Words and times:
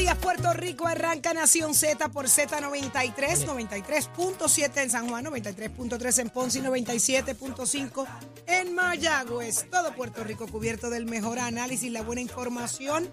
días, 0.00 0.16
Puerto 0.16 0.52
Rico. 0.54 0.86
Arranca 0.86 1.34
Nación 1.34 1.74
Z 1.74 2.08
por 2.08 2.26
Z93, 2.26 3.44
93.7 3.44 4.82
en 4.82 4.90
San 4.90 5.08
Juan, 5.08 5.26
93.3 5.26 6.20
en 6.20 6.30
Ponce 6.30 6.58
y 6.58 6.62
97.5 6.62 8.06
en 8.46 8.74
Mayagüez. 8.74 9.68
Todo 9.70 9.94
Puerto 9.94 10.24
Rico 10.24 10.46
cubierto 10.48 10.88
del 10.88 11.04
mejor 11.04 11.38
análisis, 11.38 11.92
la 11.92 12.00
buena 12.00 12.22
información. 12.22 13.10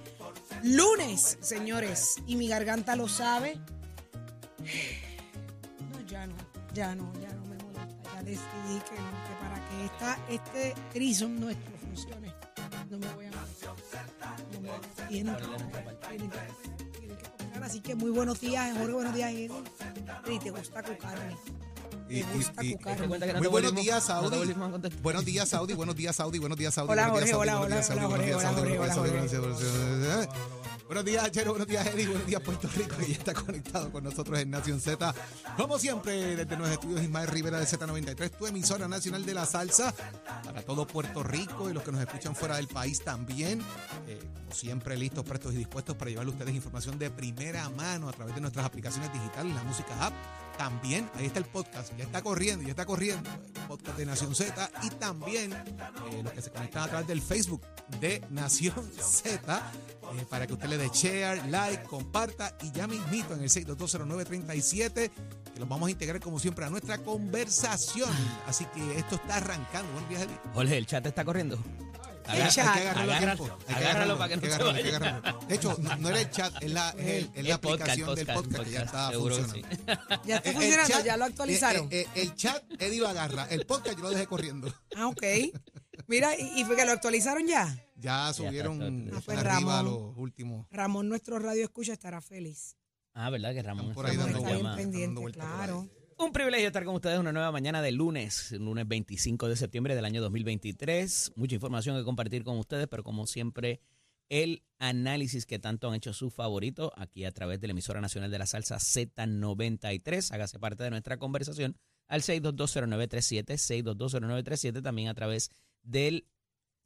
Lunes, 0.64 1.38
señores, 1.42 2.16
y 2.26 2.38
mi 2.38 2.48
garganta 2.48 2.96
lo 2.96 3.10
sabe. 3.10 3.58
No, 5.92 6.08
ya 6.08 6.26
no, 6.26 6.36
ya 6.74 6.96
no, 6.96 7.12
ya 7.20 7.34
no 7.34 7.46
me 7.48 7.58
molesta. 7.58 8.14
Ya 8.16 8.24
decidí 8.24 8.80
que 8.90 8.96
para 9.42 9.56
que 9.68 9.86
esta, 9.86 10.20
este 10.30 10.74
trison 10.94 11.38
nuestro 11.38 11.78
funcione, 11.80 12.34
no 12.90 12.98
me 13.00 13.08
voy 13.14 13.26
a 13.26 13.32
tienen 15.08 15.36
que 15.36 15.42
tienen 16.10 16.30
que. 16.30 16.38
Así 17.64 17.82
que 17.82 17.96
muy 17.96 18.12
buenos 18.12 18.40
días, 18.40 18.78
Jorge, 18.78 18.94
buenos 18.94 19.14
días, 19.14 19.32
Eddie. 19.32 19.52
Eddie, 20.26 20.40
te 20.40 20.52
gusta 20.52 20.84
cucarme. 20.84 21.36
Y- 22.10 22.22
Te 22.24 22.34
gusta 22.34 22.64
y- 22.64 22.68
y- 22.72 22.78
Muy 23.08 23.20
te 23.20 23.48
buenos 23.50 23.76
días, 23.76 24.04
Saudi. 24.04 24.54
Buenos 25.02 25.26
días, 25.26 25.50
Saudi. 25.50 25.74
Buenos 25.74 25.96
días, 25.96 26.16
Saudi. 26.16 26.40
Buenos 26.40 26.58
días, 26.58 26.74
Saudi. 26.74 26.92
Hola, 26.92 27.10
buenos 27.10 27.26
días, 27.26 27.36
Jorge, 27.36 27.84
Saudi, 27.84 28.00
hola, 28.00 28.08
buenos 28.08 28.26
días, 28.26 28.38
hola, 28.38 28.44
Saudi, 28.44 28.60
hola, 28.60 28.78
buenos 28.78 29.32
días, 29.32 29.42
hola, 29.42 29.58
Saudi, 29.58 30.18
Jorge, 30.22 30.67
buenos 30.88 31.06
días, 31.06 31.32
Chero. 31.32 31.52
Buenos 31.52 31.68
días, 31.68 31.86
Eddie. 31.88 32.08
Buenos 32.08 32.26
días, 32.26 32.42
Puerto 32.42 32.68
Rico. 32.76 32.96
Ya 33.00 33.14
está 33.14 33.34
conectado 33.34 33.92
con 33.92 34.04
nosotros 34.04 34.40
en 34.40 34.50
Nación 34.50 34.80
Z. 34.80 35.14
Como 35.56 35.78
siempre, 35.78 36.36
desde 36.36 36.58
los 36.58 36.70
estudios 36.70 37.04
Ismael 37.04 37.28
Rivera 37.28 37.60
de 37.60 37.66
Z93, 37.66 38.32
tu 38.32 38.48
emisora 38.48 38.88
nacional 38.88 39.26
de 39.26 39.34
la 39.34 39.46
salsa. 39.46 39.94
Para 40.44 40.62
todo 40.62 40.88
Puerto 40.88 41.24
Rico 41.24 41.70
y 41.70 41.74
los 41.74 41.84
que 41.84 41.92
nos 41.92 42.02
escuchan 42.02 42.36
fuera 42.36 42.56
del 42.56 42.68
país 42.68 43.04
también. 43.04 43.62
Eh, 44.08 44.20
como 44.34 44.54
siempre, 44.54 44.98
listos, 44.98 45.26
prestos 45.26 45.54
y 45.54 45.58
dispuestos 45.58 45.96
para 45.96 46.10
llevarle 46.10 46.32
a 46.32 46.34
ustedes 46.34 46.56
información 46.56 46.98
de 46.98 47.10
primera 47.12 47.70
mano 47.70 48.10
a 48.10 48.14
través 48.14 48.36
de 48.36 48.42
nuestras 48.42 48.66
aplicaciones 48.66 49.12
digitales, 49.14 49.54
la 49.54 49.64
música 49.64 50.06
app. 50.06 50.14
También, 50.58 51.10
ahí 51.16 51.28
está 51.28 51.40
el 51.40 51.46
podcast, 51.46 51.96
ya 51.98 52.04
está 52.04 52.22
corriendo, 52.22 52.64
ya 52.64 52.72
está 52.72 52.86
corriendo, 52.86 53.30
el 53.30 53.62
podcast 53.68 53.98
de 53.98 54.06
Nación 54.06 54.34
Z 54.34 54.72
y 54.84 54.90
también 54.92 55.54
eh, 55.54 56.22
los 56.24 56.34
que 56.34 56.42
se 56.42 56.52
conectan 56.52 56.84
a 56.84 56.88
través 56.88 57.08
del 57.08 57.22
Facebook 57.22 57.62
de 58.00 58.24
Nación 58.30 58.76
Z, 59.00 59.72
eh, 60.16 60.26
para 60.30 60.48
que 60.48 60.54
usted 60.54 60.68
le 60.68 60.78
dé 60.78 60.90
share, 60.92 61.46
like, 61.50 61.84
comparta 61.84 62.58
y 62.64 62.72
ya 62.72 62.88
mismito 62.88 63.34
en 63.36 63.42
el 63.42 63.50
6220937, 63.50 65.12
que 65.54 65.60
los 65.60 65.70
vamos 65.70 65.88
a 65.88 65.92
integrar 65.92 66.20
como 66.20 66.40
siempre 66.40 66.66
a 66.66 66.70
nuestra 66.70 66.98
conversación. 66.98 68.10
Así 68.48 68.66
que 68.74 68.98
esto 68.98 69.16
está 69.16 69.38
arrancando. 69.38 69.92
Buenos 69.92 70.10
días. 70.10 70.28
Jorge, 70.54 70.78
el 70.78 70.86
chat 70.86 71.06
está 71.06 71.24
corriendo. 71.24 71.60
El 72.34 72.50
chat. 72.50 72.68
Hay 72.68 72.74
que 72.82 72.88
agarrarlo 72.88 73.12
a 73.12 73.18
agárralo, 73.18 73.44
tiempo, 73.44 73.58
hay 73.68 73.76
que 73.76 73.84
agárralo 73.86 74.18
para 74.18 74.30
que 74.30 74.36
no 74.36 74.42
se 74.42 74.48
agarrarlo, 74.48 75.22
vaya. 75.34 75.48
De 75.48 75.56
hecho, 75.56 75.78
no, 75.80 75.96
no 75.98 76.10
era 76.10 76.22
el 76.22 76.32
chat, 76.32 76.64
es 76.64 76.72
la, 76.72 76.90
es 76.92 76.96
el- 77.08 77.32
es 77.36 77.44
la 77.48 77.54
El 77.56 77.60
podcast, 77.60 77.82
aplicación 77.92 78.16
del 78.16 78.26
podcast, 78.28 78.46
podcast 78.46 78.64
que 78.66 78.72
ya 78.72 78.82
está 78.82 79.12
funcionando. 79.12 79.56
Ya 80.26 80.36
está 80.38 80.50
El- 80.50 80.56
el 80.56 80.62
funcionando, 80.62 80.94
chat- 80.94 81.06
ya 81.06 81.18
lo 81.18 81.26
actualizaron. 81.26 81.88
eh, 81.92 82.02
eh, 82.02 82.08
el 82.16 82.36
chat, 82.36 82.64
Eddie 82.82 83.00
lo 83.00 83.08
agarra. 83.08 83.46
El 83.50 83.66
podcast 83.66 83.98
yo 83.98 84.04
lo 84.04 84.10
dejé 84.10 84.28
corriendo. 84.28 84.74
Ah, 84.96 85.08
ok. 85.08 85.24
Mira, 86.08 86.36
y, 86.40 86.62
y 86.62 86.66
fue 86.66 86.76
que 86.76 86.86
lo 86.86 86.92
actualizaron 86.92 87.46
ya. 87.48 87.84
Ya 87.96 88.32
subieron 88.34 88.82
está, 88.82 88.88
está. 88.88 89.18
Ah, 89.18 89.22
pues, 89.26 89.38
arriba 89.40 89.54
Ramón. 89.78 89.86
los 89.86 90.18
últimos. 90.18 90.68
Ramón, 90.72 91.10
nuestro 91.10 91.40
radio 91.40 91.64
escucha, 91.64 91.94
estará 91.94 92.22
feliz. 92.22 92.76
Ah, 93.14 93.30
¿verdad? 93.32 93.54
Que 93.54 93.64
Ramón 93.64 93.86
Están 93.86 93.96
por 93.96 94.06
ahí 94.06 94.12
está 94.12 94.26
dando 94.26 94.44
dando 94.44 95.22
vueltas 95.22 95.44
por 95.46 95.52
ahí. 95.52 95.58
claro. 95.66 95.90
Un 96.20 96.32
privilegio 96.32 96.66
estar 96.66 96.84
con 96.84 96.96
ustedes 96.96 97.20
una 97.20 97.32
nueva 97.32 97.52
mañana 97.52 97.80
de 97.80 97.92
lunes, 97.92 98.52
lunes 98.54 98.88
25 98.88 99.50
de 99.50 99.56
septiembre 99.56 99.96
del 99.96 100.04
año 100.04 100.20
2023. 100.20 101.34
Mucha 101.36 101.54
información 101.54 101.96
que 101.96 102.04
compartir 102.04 102.44
con 102.44 102.58
ustedes, 102.58 102.88
pero 102.88 103.04
como 103.04 103.28
siempre, 103.28 103.82
el 104.28 104.64
análisis 104.80 105.46
que 105.46 105.60
tanto 105.60 105.88
han 105.88 105.94
hecho 105.94 106.14
sus 106.14 106.34
favoritos 106.34 106.90
aquí 106.96 107.24
a 107.24 107.32
través 107.32 107.62
de 107.62 107.68
la 107.68 107.74
emisora 107.74 108.02
nacional 108.02 108.32
de 108.32 108.40
la 108.40 108.48
salsa 108.48 108.78
Z93. 108.78 110.32
Hágase 110.34 110.58
parte 110.58 110.84
de 110.84 110.90
nuestra 110.90 111.18
conversación 111.18 111.78
al 112.08 112.24
6220937, 112.24 113.86
6220937, 113.86 114.82
también 114.82 115.10
a 115.10 115.14
través 115.14 115.52
del 115.84 116.26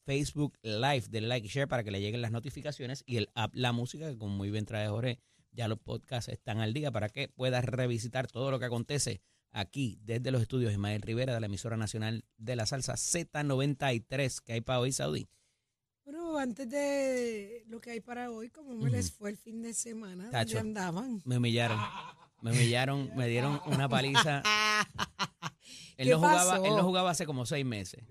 Facebook 0.05 0.57
Live, 0.61 1.05
del 1.09 1.29
like 1.29 1.47
y 1.47 1.49
share 1.49 1.69
para 1.69 1.85
que 1.85 1.91
le 1.91 2.01
lleguen 2.01 2.21
las 2.21 2.33
notificaciones 2.33 3.01
y 3.05 3.15
el 3.15 3.29
app 3.33 3.55
La 3.55 3.71
Música, 3.71 4.09
que 4.09 4.17
como 4.17 4.35
muy 4.35 4.51
bien 4.51 4.65
trae 4.65 4.89
Jorge, 4.89 5.19
ya 5.51 5.67
los 5.67 5.79
podcasts 5.79 6.31
están 6.31 6.59
al 6.59 6.73
día 6.73 6.91
para 6.91 7.09
que 7.09 7.27
puedas 7.27 7.65
revisitar 7.65 8.27
todo 8.27 8.51
lo 8.51 8.59
que 8.59 8.65
acontece 8.65 9.21
aquí 9.51 9.99
desde 10.03 10.31
los 10.31 10.41
estudios 10.41 10.71
Ismael 10.71 11.01
Rivera 11.01 11.33
de 11.33 11.39
la 11.39 11.47
emisora 11.47 11.77
nacional 11.77 12.23
de 12.37 12.55
la 12.55 12.65
salsa 12.65 12.93
Z93 12.93 14.39
que 14.41 14.53
hay 14.53 14.61
para 14.61 14.79
hoy, 14.79 14.91
Saudi. 14.91 15.27
Bueno, 16.03 16.37
antes 16.37 16.69
de 16.69 17.63
lo 17.67 17.79
que 17.79 17.91
hay 17.91 17.99
para 17.99 18.31
hoy, 18.31 18.49
como 18.49 18.73
me 18.75 18.89
les 18.89 19.11
fue 19.11 19.29
el 19.29 19.37
fin 19.37 19.61
de 19.61 19.73
semana, 19.73 20.23
¿dónde 20.23 20.31
Tacho. 20.31 20.59
andaban? 20.59 21.21
Me 21.25 21.37
humillaron. 21.37 21.79
Me 22.41 22.51
humillaron, 22.51 23.11
me 23.15 23.27
dieron 23.27 23.61
una 23.67 23.87
paliza. 23.87 24.41
Él 25.97 26.07
¿Qué 26.07 26.11
no, 26.11 26.17
jugaba, 26.17 26.55
él 26.57 26.75
no 26.75 26.83
jugaba 26.83 27.11
hace 27.11 27.27
como 27.27 27.45
seis 27.45 27.63
meses. 27.63 28.03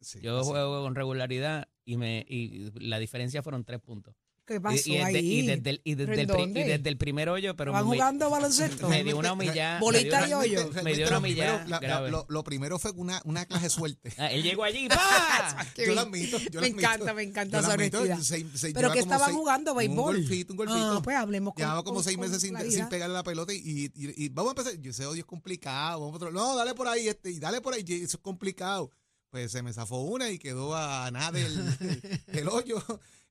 Sí, 0.00 0.20
Yo 0.20 0.42
juego 0.42 0.82
con 0.82 0.96
regularidad 0.96 1.68
y 1.84 1.96
me 1.96 2.26
y 2.28 2.70
la 2.80 2.98
diferencia 2.98 3.42
fueron 3.42 3.64
tres 3.64 3.80
puntos. 3.80 4.16
¿Qué 4.46 4.54
Y- 4.56 4.60
pasó 4.60 4.76
y, 4.90 4.92
desde, 4.98 5.04
ahí? 5.04 5.38
y 5.40 5.46
desde 5.46 5.70
el, 5.70 5.80
y 5.82 5.94
desde 5.96 6.14
¿Pero 6.14 6.36
el 6.38 6.52
pri- 6.52 6.60
y 6.60 6.64
desde 6.64 6.88
el 6.88 6.96
primer 6.96 7.28
hoyo, 7.28 7.56
pero 7.56 7.72
¿Van 7.72 7.84
me, 7.88 7.96
jugando 7.96 8.30
baloncesto? 8.30 8.88
me 8.88 9.02
dio 9.02 9.16
una 9.18 9.32
humillada. 9.32 9.80
Bolita 9.80 10.28
y 10.28 10.32
hoyo. 10.34 10.70
Me 10.84 10.94
dio 10.94 11.06
una 11.08 11.10
lo 11.16 11.18
humillada 11.18 11.52
primero- 11.58 11.68
la- 11.68 11.80
la- 11.80 11.80
grave. 11.80 12.10
Lo, 12.12 12.26
lo 12.28 12.44
primero 12.44 12.78
fue 12.78 12.92
una, 12.92 13.20
una 13.24 13.44
clase 13.46 13.64
de 13.64 13.70
suerte. 13.70 14.12
Ah, 14.18 14.30
él 14.30 14.44
llegó 14.44 14.62
allí, 14.62 14.88
¡pa! 14.88 15.66
Yo 15.76 15.94
lo 15.94 16.00
admito. 16.02 16.38
Yo 16.38 16.44
Me 16.44 16.52
lo 16.52 16.60
admito. 16.60 16.78
encanta, 16.78 17.12
me 17.14 17.22
encanta 17.24 17.56
lo 17.60 17.64
esa 17.66 17.74
honestidad. 17.74 18.18
se- 18.20 18.56
se 18.56 18.72
¿Pero 18.72 18.88
como 18.90 19.00
estaban 19.00 19.26
seis- 19.26 19.36
jugando? 19.36 19.74
¿Béisbol? 19.74 20.14
Un 20.16 20.22
golfito, 20.22 20.52
un 20.52 20.56
golfito. 20.58 20.92
Ah, 20.98 21.00
pues 21.02 21.16
hablemos 21.16 21.52
con 21.54 21.62
Llevaba 21.62 21.82
como 21.82 21.96
con- 21.96 22.04
seis 22.04 22.16
meses 22.16 22.40
sin, 22.40 22.56
sin 22.70 22.88
pegarle 22.88 23.14
la 23.14 23.24
pelota 23.24 23.52
y, 23.52 23.56
y, 23.56 23.84
y- 23.96 24.24
y 24.26 24.28
vamos 24.28 24.50
a 24.50 24.60
empezar. 24.60 24.80
Yo 24.80 24.92
sé, 24.92 25.06
odio 25.06 25.20
es 25.20 25.26
complicado. 25.26 25.98
Vamos 26.00 26.12
a 26.14 26.16
otro- 26.16 26.30
no, 26.30 26.54
dale 26.54 26.72
por 26.74 26.86
ahí, 26.86 27.08
este, 27.08 27.32
y 27.32 27.40
dale 27.40 27.60
por 27.60 27.74
ahí, 27.74 27.82
eso 27.88 28.16
es 28.16 28.22
complicado. 28.22 28.92
Pues 29.30 29.50
se 29.50 29.60
me 29.62 29.72
zafó 29.72 30.02
una 30.02 30.30
y 30.30 30.38
quedó 30.38 30.76
a 30.76 31.10
nada 31.10 31.32
del, 31.32 31.52
del 32.28 32.48
hoyo. 32.48 32.80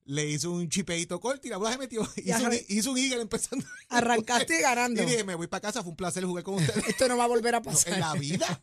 Le 0.08 0.24
hizo 0.24 0.52
un 0.52 0.68
chipeito 0.68 1.18
corto 1.20 1.46
y 1.46 1.50
la 1.50 1.56
bola 1.56 1.72
se 1.72 1.78
metió. 1.78 2.08
Hizo, 2.16 2.44
un, 2.46 2.56
hizo 2.68 2.90
un 2.92 2.98
eagle 2.98 3.22
empezando. 3.22 3.66
Arrancaste 3.88 4.60
ganando. 4.62 5.02
Y 5.02 5.06
dije, 5.06 5.24
me 5.24 5.34
voy 5.34 5.48
para 5.48 5.60
casa, 5.60 5.82
fue 5.82 5.90
un 5.90 5.96
placer 5.96 6.24
jugar 6.24 6.44
con 6.44 6.54
ustedes. 6.54 6.86
Esto 6.88 7.08
no 7.08 7.16
va 7.16 7.24
a 7.24 7.28
volver 7.28 7.54
a 7.56 7.58
No, 7.60 7.64
pasar. 7.64 7.94
en 7.94 8.00
la 8.00 8.12
vida. 8.14 8.60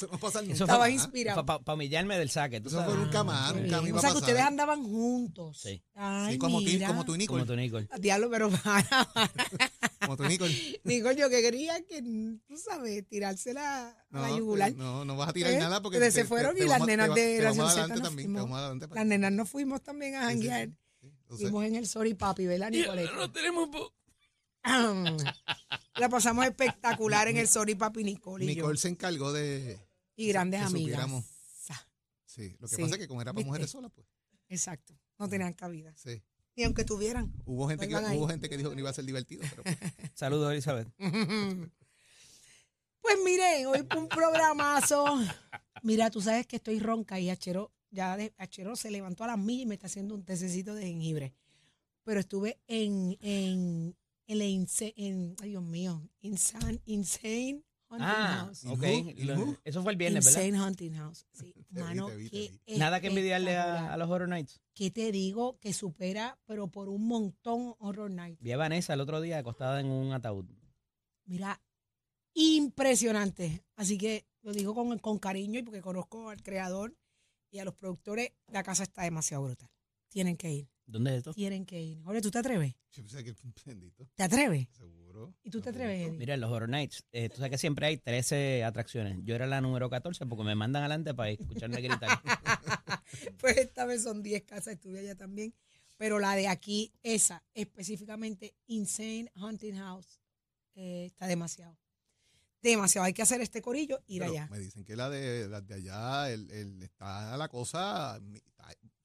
Eso 0.00 0.08
no 0.12 0.18
pasa 0.18 0.40
nunca. 0.40 0.54
Eso 0.54 0.64
Estaba 0.64 0.88
inspirado. 0.90 1.44
Para 1.46 1.74
humillarme 1.74 2.18
del 2.18 2.30
saque, 2.30 2.60
tú 2.60 2.68
Eso 2.68 2.78
sabes. 2.78 2.94
fue 2.94 3.04
nunca 3.04 3.22
más, 3.24 3.54
nunca 3.54 3.76
me 3.76 3.82
bien. 3.82 3.86
iba 3.88 3.96
o 3.96 3.98
a 3.98 4.00
sea 4.00 4.10
que 4.10 4.14
pasar. 4.14 4.28
ustedes 4.30 4.40
andaban 4.46 4.82
juntos. 4.84 5.60
Sí. 5.60 5.82
Ay, 5.94 6.32
Sí, 6.34 6.38
como, 6.38 6.58
tú, 6.60 6.64
mira. 6.64 6.86
como 6.88 7.04
tú, 7.04 7.16
Nicole. 7.16 7.40
Como 7.42 7.52
tú, 7.52 7.56
Nicole. 7.56 7.88
Diablo, 7.98 8.30
pero 8.30 8.50
Como 10.00 10.16
tú, 10.16 10.24
Nicole. 10.24 10.80
digo 10.84 11.12
yo 11.12 11.28
que 11.28 11.42
quería 11.42 11.80
que, 11.86 12.02
tú 12.02 12.56
sabes, 12.56 13.06
tirársela 13.08 13.90
a 14.10 14.20
la 14.20 14.30
yugular. 14.36 14.72
No, 14.74 15.04
no 15.04 15.16
vas 15.16 15.28
a 15.28 15.32
tirar 15.32 15.52
¿Eh? 15.52 15.58
nada 15.58 15.82
porque 15.82 15.98
Ustedes 15.98 16.14
se 16.14 16.24
fueron 16.24 16.56
y 16.56 16.60
las 16.60 16.70
vamos- 16.70 16.86
nenas 16.88 17.14
de 17.14 17.14
te 17.38 17.44
vamos 17.44 17.56
Nación 17.58 17.68
Z 17.68 17.72
adelante 17.80 17.94
nos 18.00 18.08
también, 18.08 18.26
te 18.28 18.32
fuimos. 18.32 18.42
vamos 18.42 18.58
adelante 18.58 18.88
para- 18.88 19.00
Las 19.02 19.08
nenas 19.08 19.32
nos 19.32 19.48
fuimos 19.50 19.82
también 19.82 20.14
a 20.16 20.28
Sí, 20.30 20.36
sí, 20.36 20.42
sí. 20.42 20.48
janguear. 20.48 20.68
Entonces, 21.02 21.48
Fuimos 21.50 21.64
en 21.64 21.74
el 21.76 21.86
Sorry 21.86 22.14
Papi, 22.14 22.46
¿verdad, 22.46 22.70
Nicoleta? 22.70 23.12
No 23.14 23.30
tenemos 23.30 23.68
po- 23.68 23.94
La 25.96 26.08
pasamos 26.08 26.44
espectacular 26.46 27.28
en 27.28 27.36
el 27.36 27.48
Sorry 27.48 27.74
Papi 27.74 28.04
Nicole 28.04 28.44
y 28.44 28.48
yo. 28.48 28.54
Nicole 28.62 28.78
se 28.78 28.88
encargó 28.88 29.32
de. 29.32 29.78
Y 30.22 30.28
grandes 30.28 30.60
que 30.60 30.66
amigas. 30.66 30.82
supiéramos. 31.02 31.24
Sí, 32.26 32.56
lo 32.60 32.68
que 32.68 32.76
Sí, 32.76 32.82
pasa 32.82 32.94
es 32.94 33.00
que 33.00 33.08
como 33.08 33.20
era 33.20 33.32
para 33.32 33.38
¿viste? 33.38 33.48
mujeres 33.48 33.70
solas, 33.70 33.90
pues. 33.92 34.06
Exacto. 34.48 34.94
No 35.18 35.28
tenían 35.28 35.52
cabida. 35.52 35.92
Sí. 35.96 36.22
Ni 36.56 36.62
aunque 36.64 36.84
tuvieran. 36.84 37.32
Hubo 37.44 37.68
gente, 37.68 37.88
que, 37.88 37.96
ahí. 37.96 38.16
hubo 38.16 38.28
gente 38.28 38.48
que 38.48 38.56
dijo 38.56 38.70
que 38.70 38.76
no 38.76 38.80
iba 38.80 38.90
a 38.90 38.92
ser 38.92 39.04
divertido, 39.04 39.42
pero 39.50 39.62
pues, 39.64 39.76
Saludos, 40.14 40.52
Elizabeth. 40.52 40.88
Pues 43.02 43.16
miren, 43.24 43.66
hoy 43.66 43.84
fue 43.90 43.98
un 44.00 44.08
programazo. 44.08 45.04
Mira, 45.82 46.10
tú 46.10 46.20
sabes 46.20 46.46
que 46.46 46.56
estoy 46.56 46.78
ronca 46.80 47.18
y 47.18 47.30
Achero, 47.30 47.72
ya 47.90 48.16
de, 48.16 48.32
Achero 48.36 48.76
se 48.76 48.90
levantó 48.90 49.24
a 49.24 49.28
las 49.28 49.38
millas 49.38 49.62
y 49.62 49.66
me 49.66 49.74
está 49.74 49.86
haciendo 49.86 50.14
un 50.14 50.22
tececito 50.24 50.74
de 50.74 50.82
jengibre. 50.86 51.34
Pero 52.04 52.20
estuve 52.20 52.60
en, 52.66 53.16
en, 53.20 53.96
en, 54.26 54.38
la 54.38 54.44
inse- 54.44 54.92
en 54.96 55.34
ay 55.40 55.48
Dios 55.50 55.62
mío, 55.62 56.08
Insane, 56.20 56.80
insane 56.84 57.62
Hunting 57.90 58.06
Ah, 58.08 58.44
House. 58.46 58.64
¿Y 58.64 58.68
ok. 58.68 58.78
who? 58.82 59.10
¿Y 59.10 59.24
Lo- 59.24 59.34
who? 59.38 59.56
Eso 59.64 59.82
fue 59.82 59.92
el 59.92 59.98
viernes, 59.98 60.24
¿verdad? 60.24 60.42
Insane 60.44 60.62
Hunting 60.64 60.92
House. 60.94 61.26
Sí, 61.32 61.52
vi, 61.70 61.80
mano, 61.80 62.06
te 62.06 62.16
vi, 62.16 62.24
te 62.24 62.30
qué 62.30 62.60
vi. 62.72 62.78
Nada 62.78 63.00
que 63.00 63.08
envidiarle 63.08 63.56
a, 63.56 63.60
espectacular. 63.60 63.92
a 63.92 63.96
los 63.96 64.10
Horror 64.10 64.28
Nights. 64.28 64.60
¿Qué 64.74 64.90
te 64.90 65.12
digo? 65.12 65.58
Que 65.58 65.72
supera, 65.72 66.38
pero 66.46 66.68
por 66.68 66.88
un 66.88 67.06
montón 67.06 67.74
Horror 67.78 68.10
Night. 68.10 68.38
Vi 68.40 68.52
a 68.52 68.56
Vanessa 68.56 68.94
el 68.94 69.00
otro 69.00 69.20
día 69.20 69.38
acostada 69.38 69.80
en 69.80 69.86
un 69.86 70.12
ataúd. 70.12 70.46
Mira, 71.26 71.60
impresionante. 72.34 73.64
Así 73.76 73.98
que 73.98 74.26
lo 74.42 74.52
digo 74.52 74.74
con, 74.74 74.98
con 74.98 75.18
cariño 75.18 75.58
y 75.60 75.62
porque 75.62 75.80
conozco 75.82 76.30
al 76.30 76.42
creador 76.42 76.96
y 77.50 77.58
a 77.58 77.64
los 77.64 77.74
productores. 77.74 78.32
La 78.48 78.62
casa 78.62 78.82
está 78.84 79.02
demasiado 79.02 79.44
brutal. 79.44 79.68
Tienen 80.08 80.36
que 80.36 80.50
ir, 80.52 80.68
¿Dónde 80.90 81.12
es 81.12 81.16
esto? 81.18 81.32
tienen 81.32 81.64
que 81.64 81.80
ir. 81.80 82.02
Jorge, 82.02 82.20
¿tú 82.20 82.30
te 82.30 82.38
atreves? 82.38 82.74
yo 82.92 83.02
pensé 83.04 83.22
que 83.24 83.34
bendito. 83.64 84.08
¿Te 84.14 84.22
atreves? 84.24 84.68
Seguro. 84.72 85.34
¿Y 85.44 85.50
tú 85.50 85.60
te 85.60 85.70
atreves, 85.70 86.08
Eddie? 86.08 86.18
Mira, 86.18 86.34
en 86.34 86.40
los 86.40 86.50
Horror 86.50 86.68
Nights, 86.68 87.04
eh, 87.12 87.28
tú 87.28 87.36
sabes 87.36 87.50
que 87.52 87.58
siempre 87.58 87.86
hay 87.86 87.96
13 87.98 88.64
atracciones. 88.64 89.18
Yo 89.22 89.34
era 89.34 89.46
la 89.46 89.60
número 89.60 89.88
14 89.88 90.26
porque 90.26 90.44
me 90.44 90.54
mandan 90.54 90.82
adelante 90.82 91.14
para 91.14 91.30
escucharme 91.30 91.80
gritar. 91.80 92.08
pues 93.38 93.56
esta 93.58 93.84
vez 93.84 94.02
son 94.02 94.22
10 94.22 94.42
casas, 94.42 94.74
estuve 94.74 95.00
allá 95.00 95.14
también. 95.16 95.54
Pero 95.96 96.18
la 96.18 96.34
de 96.34 96.48
aquí, 96.48 96.92
esa 97.02 97.44
específicamente, 97.54 98.54
Insane 98.66 99.30
Hunting 99.36 99.74
House, 99.76 100.20
eh, 100.74 101.04
está 101.06 101.26
demasiado. 101.26 101.76
Demasiado. 102.62 103.04
Hay 103.06 103.12
que 103.12 103.22
hacer 103.22 103.40
este 103.40 103.62
corillo, 103.62 104.02
ir 104.06 104.20
Pero 104.20 104.32
allá. 104.32 104.48
Me 104.50 104.58
dicen 104.58 104.84
que 104.84 104.96
la 104.96 105.08
de, 105.10 105.48
la 105.48 105.60
de 105.60 105.74
allá 105.74 106.30
el, 106.30 106.50
el- 106.50 106.82
está 106.82 107.36
la 107.36 107.48
cosa, 107.48 108.20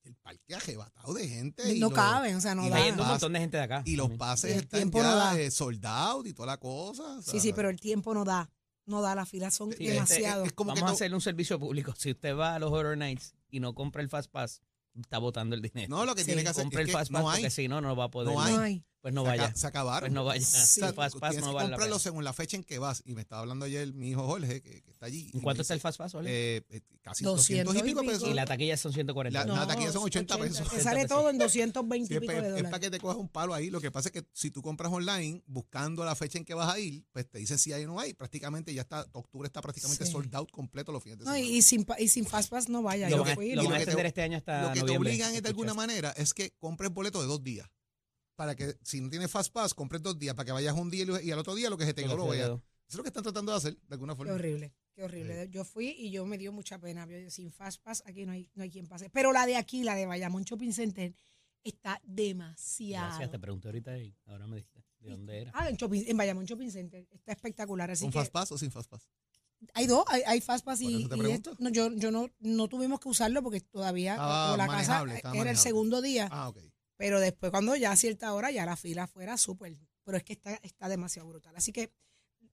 el 0.06 0.16
parque 0.16 0.56
ajebatado 0.56 1.14
de 1.14 1.28
gente. 1.28 1.74
y 1.76 1.80
No 1.80 1.90
caben, 1.92 2.36
o 2.36 2.42
sea, 2.42 2.56
no 2.56 2.66
y 2.66 2.70
da. 2.70 2.78
Cayendo 2.78 3.04
un 3.04 3.10
montón 3.10 3.34
de 3.34 3.40
gente 3.40 3.58
de 3.58 3.64
acá. 3.64 3.82
Y 3.86 3.96
los 3.96 4.12
pases 4.12 4.52
Y 4.52 4.54
el 4.54 4.60
están 4.64 4.80
tiempo 4.80 5.00
no 5.04 5.10
ya 5.10 5.16
da. 5.16 5.40
eh, 5.40 5.52
sold 5.52 5.86
out 5.86 6.28
y 6.28 6.34
toda 6.34 6.48
la 6.48 6.58
cosa. 6.58 7.04
o 7.18 7.22
Sí, 7.22 7.32
sea, 7.32 7.40
sí, 7.42 7.54
pero 7.54 7.70
el 7.70 7.80
tiempo 7.80 8.14
no 8.14 8.24
da. 8.24 8.50
No 8.86 9.02
da, 9.02 9.16
las 9.16 9.28
filas 9.28 9.54
son 9.56 9.70
Sí, 9.72 9.78
este, 9.84 9.94
demasiado. 9.94 10.44
es 10.46 10.54
como 10.54 10.74
que 10.74 10.80
Vamos 10.82 10.90
a 10.90 10.92
no- 10.92 10.96
hacerle 10.96 11.16
un 11.16 11.22
servicio 11.22 11.60
público. 11.60 11.94
Si 11.98 12.12
usted 12.12 12.36
va 12.38 12.54
a 12.56 12.60
los 12.60 12.72
Horror 12.72 12.98
Nights 12.98 13.34
y 13.50 13.60
no 13.60 13.74
compra 13.74 14.02
el 14.04 14.10
Fast 14.10 14.30
Pass, 14.32 14.62
está 14.94 15.18
botando 15.18 15.56
el 15.56 15.62
dinero. 15.64 15.88
No, 15.90 16.06
lo 16.06 16.14
que 16.14 16.22
Sí. 16.22 16.28
tiene 16.28 16.44
que 16.44 16.50
hacer 16.50 16.64
compre 16.64 16.84
es 16.84 16.88
el 16.90 16.92
que 16.92 16.98
Fast 17.00 17.12
Pass 17.12 17.22
no 17.24 17.30
hay. 17.30 17.42
porque 17.42 17.50
si 17.50 17.68
no, 17.68 17.82
no 17.82 17.96
va 17.96 18.04
a 18.06 18.12
poder. 18.12 18.34
No 18.34 18.40
hay. 18.42 18.86
No. 19.14 19.24
Pues 19.24 19.32
no 19.32 19.32
se, 19.36 19.38
vaya. 19.42 19.56
se 19.56 19.68
acabaron. 19.68 20.00
Pues 20.02 20.14
no 20.14 20.26
vaya. 20.26 20.46
Sí. 20.46 20.82
Fast 20.82 21.18
Pass 21.20 21.32
Tienes 21.32 21.42
no 21.46 21.52
que 21.52 21.56
vale 21.56 21.70
la 21.70 21.76
comprarlo 21.76 21.96
pena. 21.96 22.00
según 22.00 22.24
la 22.24 22.34
fecha 22.34 22.58
en 22.58 22.64
que 22.64 22.80
vas. 22.80 23.04
Y 23.06 23.14
me 23.14 23.22
estaba 23.22 23.42
hablando 23.42 23.66
ayer 23.66 23.94
mi 23.94 24.10
hijo 24.10 24.26
Jorge, 24.26 24.62
que, 24.62 24.82
que 24.82 24.92
está 24.92 25.06
allí. 25.06 25.30
y 25.34 25.38
¿En 25.38 25.44
cuánto 25.44 25.62
está 25.62 25.74
el 25.74 25.80
Fast 25.80 25.98
Pass, 25.98 26.16
Ole? 26.16 26.30
eh, 26.58 26.64
eh, 26.70 26.82
casi 27.02 27.24
200 27.24 27.74
200 27.74 27.76
y 27.76 27.94
pico 27.94 28.04
pesos. 28.12 28.30
y 28.30 28.34
la 28.34 28.46
taquilla 28.46 28.78
son 28.78 28.94
140. 28.94 29.40
La- 29.40 29.46
No, 29.46 29.56
la 29.56 29.68
taquilla 29.68 29.92
son 29.92 30.04
80 30.04 30.38
pesos. 30.38 30.58
Te 30.58 30.64
80 30.64 30.84
sale 30.84 31.02
pesos. 31.04 31.18
todo 31.18 31.30
en 31.30 31.38
220 31.38 32.08
Sí, 32.08 32.14
y 32.14 32.16
es, 32.18 32.22
pico 32.22 32.34
pa- 32.34 32.34
de 32.34 32.40
es 32.48 32.52
dólares. 32.54 32.72
para 32.72 32.80
que 32.80 32.90
te 32.92 33.00
cojas 33.00 33.18
un 33.18 33.30
palo 33.30 33.54
ahí. 33.54 33.70
Lo 33.70 33.80
que 33.82 33.92
pasa 33.92 34.10
es 34.10 34.14
que 34.14 34.26
si 34.34 34.50
tú 34.52 34.62
compras 34.62 34.92
online, 34.92 35.44
buscando 35.46 36.04
la 36.04 36.16
fecha 36.16 36.38
en 36.38 36.46
que 36.46 36.54
vas 36.54 36.74
a 36.74 36.80
ir, 36.80 37.06
pues 37.12 37.30
te 37.30 37.38
dice 37.40 37.58
si 37.58 37.74
hay 37.74 37.86
o 37.86 37.88
no 37.88 38.00
hay. 38.00 38.14
Prácticamente 38.16 38.74
ya 38.74 38.82
está, 38.82 39.06
octubre 39.12 39.46
está 39.48 39.62
prácticamente 39.62 40.06
Sí. 40.06 40.12
sold 40.12 40.34
out 40.36 40.50
completo 40.52 40.92
los 40.92 41.04
fines 41.04 41.20
de 41.20 41.26
No, 41.26 41.32
semana. 41.34 41.46
y, 41.48 41.58
y 41.58 41.62
sin, 41.62 41.86
y 42.00 42.08
sin 42.08 42.26
Fast 42.26 42.50
Pass 42.50 42.70
no 42.70 42.82
vaya. 42.82 43.10
Lo 43.10 43.18
Yo 43.18 43.24
van 43.24 43.38
a, 43.74 43.78
extender 43.78 44.06
este 44.08 44.22
año 44.24 44.38
hasta 44.38 44.64
Lo 44.70 44.74
que 44.74 44.82
te 44.84 44.98
obligan 44.98 45.34
es 45.36 45.44
de 45.44 45.50
alguna 45.50 45.74
manera 45.74 46.12
es 46.18 46.34
que 46.34 46.52
compres 46.58 46.92
boleto 46.92 47.22
de 47.22 47.28
dos 47.28 47.44
días. 47.44 47.70
Para 48.36 48.56
que 48.56 48.78
si 48.82 49.00
no 49.02 49.10
tienes 49.10 49.32
Fast 49.32 49.52
Pass, 49.54 49.74
compres 49.74 50.02
dos 50.02 50.20
días 50.20 50.36
para 50.36 50.46
que 50.46 50.52
vayas 50.52 50.76
un 50.76 50.90
día 50.90 51.06
y, 51.24 51.32
al 51.32 51.40
otro 51.40 51.56
día 51.56 51.70
lo 51.70 51.78
que 51.78 51.86
se 51.86 51.94
te 51.94 52.06
Lo 52.06 52.28
veas. 52.28 52.50
Eso 52.50 52.62
es 52.90 52.96
lo 52.98 53.04
que 53.04 53.10
están 53.10 53.24
tratando 53.24 53.52
de 53.52 53.58
hacer, 53.58 53.76
de 53.76 53.94
alguna 53.96 54.14
Qué 54.14 54.18
forma. 54.18 54.34
horrible, 54.34 54.74
qué 54.94 55.04
horrible. 55.04 55.50
Yo 55.50 55.66
fui 55.66 55.96
y 55.98 56.12
yo 56.12 56.26
me 56.26 56.38
dio 56.38 56.52
mucha 56.52 56.78
pena. 56.80 57.08
Yo, 57.08 57.32
sin 57.32 57.52
Fast 57.52 57.82
Pass 57.82 58.04
aquí 58.06 58.26
no 58.26 58.34
hay, 58.34 58.50
no 58.54 58.64
hay 58.64 58.70
quien 58.70 58.88
pase. 58.88 59.10
Pero 59.10 59.32
la 59.32 59.46
de 59.48 59.56
aquí, 59.56 59.84
la 59.84 59.96
de 59.96 60.06
Bayamón 60.06 60.44
Shopping 60.44 60.72
Center, 60.72 61.16
está 61.64 62.00
demasiado. 62.04 63.08
Gracias, 63.08 63.32
te 63.32 63.40
pregunté 63.40 63.70
ahorita 63.70 63.98
y 63.98 64.16
ahora 64.28 64.46
me 64.46 64.58
dijiste 64.58 64.84
de 65.00 65.10
dónde 65.10 65.42
era. 65.42 65.52
Ah, 65.56 65.70
en, 65.70 65.78
Shopping- 65.78 66.06
en 66.08 66.18
Bayamón 66.18 66.46
Shopping 66.46 66.70
Center. 66.70 67.08
Está 67.10 67.32
espectacular. 67.32 67.90
Así 67.90 68.04
¿Con 68.04 68.12
que 68.12 68.20
Fast 68.20 68.32
Pass 68.32 68.52
o 68.52 68.58
sin 68.58 68.72
Fast 68.72 68.90
Pass? 68.90 69.10
hay 69.74 69.88
dos, 69.88 70.06
hay, 70.08 70.22
hay 70.28 70.42
Fast 70.42 70.66
Pass 70.66 70.80
Por 70.80 70.92
y, 70.92 71.08
y 71.28 71.32
esto. 71.32 71.56
No, 71.60 71.70
yo, 71.70 71.92
yo 71.94 72.12
no, 72.12 72.30
no 72.40 72.68
tuvimos 72.68 73.00
que 73.00 73.10
usarlo 73.10 73.42
porque 73.42 73.62
todavía 73.62 74.16
como 74.16 74.58
la 74.58 74.68
casa 74.68 75.04
manejable, 75.06 75.42
era 75.42 75.50
el 75.50 75.58
segundo 75.58 76.02
día. 76.02 76.28
Ah, 76.32 76.50
ok. 76.50 76.60
Pero 76.98 77.20
después, 77.20 77.52
cuando 77.52 77.76
ya 77.76 77.92
a 77.92 77.96
cierta 77.96 78.34
hora, 78.34 78.52
ya 78.52 78.66
la 78.66 78.76
fila 78.76 79.08
fuera 79.08 79.38
súper. 79.38 79.76
Pero 80.04 80.18
es 80.18 80.24
que 80.24 80.34
está, 80.34 80.56
está 80.64 80.88
demasiado 80.88 81.28
brutal. 81.28 81.56
Así 81.56 81.72
que 81.72 81.92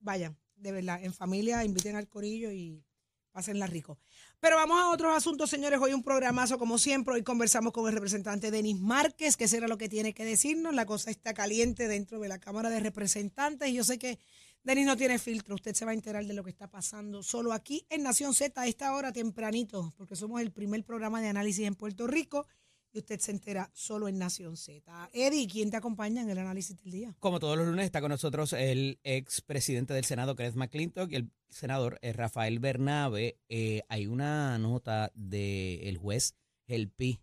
vayan, 0.01 0.37
de 0.57 0.73
verdad, 0.73 1.03
en 1.03 1.15
familia, 1.15 1.65
inviten 1.65 1.97
al 1.97 2.09
corillo 2.09 2.51
y 2.51 2.85
pásenla 3.31 3.67
rico. 3.67 3.99
Pero 4.41 4.57
vamos 4.57 4.79
a 4.81 4.91
otros 4.91 5.17
asuntos, 5.17 5.49
señores. 5.49 5.81
Hoy 5.81 5.93
un 5.93 6.03
programazo, 6.03 6.59
como 6.59 6.79
siempre. 6.79 7.15
Hoy 7.15 7.23
conversamos 7.23 7.73
con 7.73 7.87
el 7.89 7.95
representante 7.95 8.51
Denis 8.51 8.79
Márquez, 8.79 9.37
que 9.37 9.49
será 9.49 9.69
lo 9.69 9.79
que 9.79 9.89
tiene 9.89 10.13
que 10.13 10.25
decirnos. 10.25 10.75
La 10.75 10.87
cosa 10.87 11.11
está 11.11 11.35
caliente 11.35 11.89
dentro 11.89 12.21
de 12.21 12.29
la 12.29 12.39
Cámara 12.39 12.69
de 12.69 12.81
Representantes. 12.81 13.69
Y 13.69 13.75
yo 13.75 13.85
sé 13.85 13.99
que 13.99 14.19
Denis 14.65 14.87
no 14.87 14.97
tiene 14.97 15.19
filtro. 15.19 15.55
Usted 15.55 15.75
se 15.75 15.85
va 15.85 15.93
a 15.93 15.95
enterar 15.95 16.25
de 16.27 16.35
lo 16.35 16.45
que 16.45 16.51
está 16.51 16.69
pasando 16.69 17.23
solo 17.23 17.53
aquí 17.53 17.87
en 17.91 18.03
Nación 18.03 18.35
Z 18.35 18.61
a 18.61 18.67
esta 18.67 18.95
hora 18.95 19.13
tempranito, 19.13 19.93
porque 19.97 20.17
somos 20.17 20.41
el 20.41 20.53
primer 20.53 20.85
programa 20.85 21.21
de 21.21 21.29
análisis 21.29 21.67
en 21.67 21.75
Puerto 21.75 22.07
Rico 22.07 22.47
y 22.93 22.99
usted 22.99 23.21
se 23.21 23.31
entera 23.31 23.71
solo 23.73 24.09
en 24.09 24.19
Nación 24.19 24.57
Z. 24.57 25.11
Eddie, 25.13 25.49
¿quién 25.49 25.71
te 25.71 25.77
acompaña 25.77 26.23
en 26.23 26.31
el 26.31 26.39
análisis 26.39 26.77
del 26.83 26.93
día? 26.93 27.17
Como 27.21 27.41
todos 27.41 27.57
los 27.57 27.67
lunes 27.67 27.87
está 27.87 28.01
con 28.01 28.11
nosotros 28.11 28.53
el 28.53 28.99
ex 29.03 29.41
presidente 29.41 29.95
del 29.95 30.05
Senado, 30.05 30.37
Kenneth 30.37 30.57
McClintock, 30.57 31.11
y 31.11 31.17
el 31.17 31.31
senador 31.49 31.99
eh, 32.03 32.13
Rafael 32.13 32.59
Bernabe. 32.59 33.39
Eh, 33.49 33.83
hay 33.89 34.07
una 34.07 34.59
nota 34.59 35.11
del 35.15 35.97
juez 35.97 36.35
Gelpi 36.67 37.21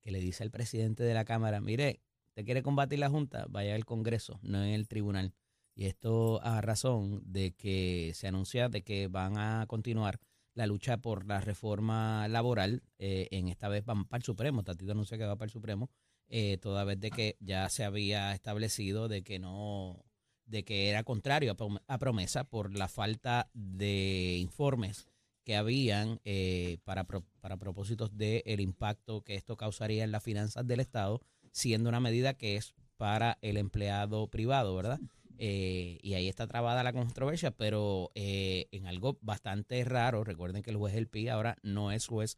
que 0.00 0.10
le 0.10 0.20
dice 0.20 0.42
al 0.42 0.50
presidente 0.50 1.02
de 1.02 1.14
la 1.14 1.24
Cámara, 1.24 1.60
mire, 1.60 2.00
usted 2.28 2.44
quiere 2.44 2.62
combatir 2.62 2.98
la 2.98 3.10
Junta, 3.10 3.46
vaya 3.48 3.74
al 3.74 3.84
Congreso, 3.84 4.38
no 4.42 4.62
en 4.62 4.70
el 4.70 4.88
tribunal. 4.88 5.34
Y 5.74 5.86
esto 5.86 6.40
a 6.42 6.60
razón 6.60 7.22
de 7.24 7.52
que 7.52 8.12
se 8.14 8.26
anuncia 8.26 8.68
de 8.68 8.82
que 8.82 9.06
van 9.08 9.38
a 9.38 9.66
continuar 9.68 10.20
la 10.58 10.66
lucha 10.66 10.96
por 10.98 11.24
la 11.24 11.40
reforma 11.40 12.26
laboral. 12.28 12.82
eh, 12.98 13.28
en 13.30 13.48
esta 13.48 13.68
vez 13.68 13.84
van 13.84 14.04
para 14.06 14.18
el 14.18 14.24
Supremo. 14.24 14.64
Tatito 14.64 14.90
anuncia 14.92 15.16
que 15.16 15.24
va 15.24 15.36
para 15.36 15.46
el 15.46 15.52
Supremo. 15.52 15.88
eh, 16.30 16.58
toda 16.58 16.84
vez 16.84 16.98
de 17.00 17.10
que 17.10 17.36
ya 17.40 17.68
se 17.70 17.84
había 17.84 18.34
establecido 18.34 19.08
de 19.08 19.22
que 19.22 19.38
no 19.38 20.04
de 20.44 20.62
que 20.64 20.88
era 20.90 21.02
contrario 21.04 21.52
a 21.52 21.56
prom- 21.56 21.80
a 21.86 21.98
promesa 21.98 22.44
por 22.44 22.76
la 22.76 22.88
falta 22.88 23.48
de 23.54 24.36
informes 24.38 25.06
que 25.44 25.56
habían 25.56 26.20
eh, 26.24 26.78
para, 26.84 27.04
pro- 27.04 27.24
para 27.40 27.56
propósitos 27.56 28.16
del 28.16 28.42
el 28.46 28.60
impacto 28.60 29.22
que 29.22 29.36
esto 29.36 29.56
causaría 29.56 30.04
en 30.04 30.10
las 30.12 30.22
finanzas 30.22 30.66
del 30.66 30.80
Estado, 30.80 31.20
siendo 31.52 31.88
una 31.88 32.00
medida 32.00 32.34
que 32.34 32.56
es 32.56 32.74
para 32.98 33.38
el 33.40 33.56
empleado 33.56 34.26
privado, 34.28 34.74
¿verdad? 34.74 35.00
Eh, 35.38 35.98
y 36.02 36.14
ahí 36.14 36.28
está 36.28 36.46
trabada 36.48 36.82
la 36.82 36.92
controversia, 36.92 37.52
pero 37.52 38.10
eh, 38.14 38.66
en 38.72 38.86
algo 38.86 39.18
bastante 39.22 39.84
raro, 39.84 40.24
recuerden 40.24 40.62
que 40.62 40.70
el 40.70 40.76
juez 40.76 40.94
del 40.94 41.06
PI 41.08 41.28
ahora 41.28 41.56
no 41.62 41.92
es 41.92 42.06
juez 42.06 42.36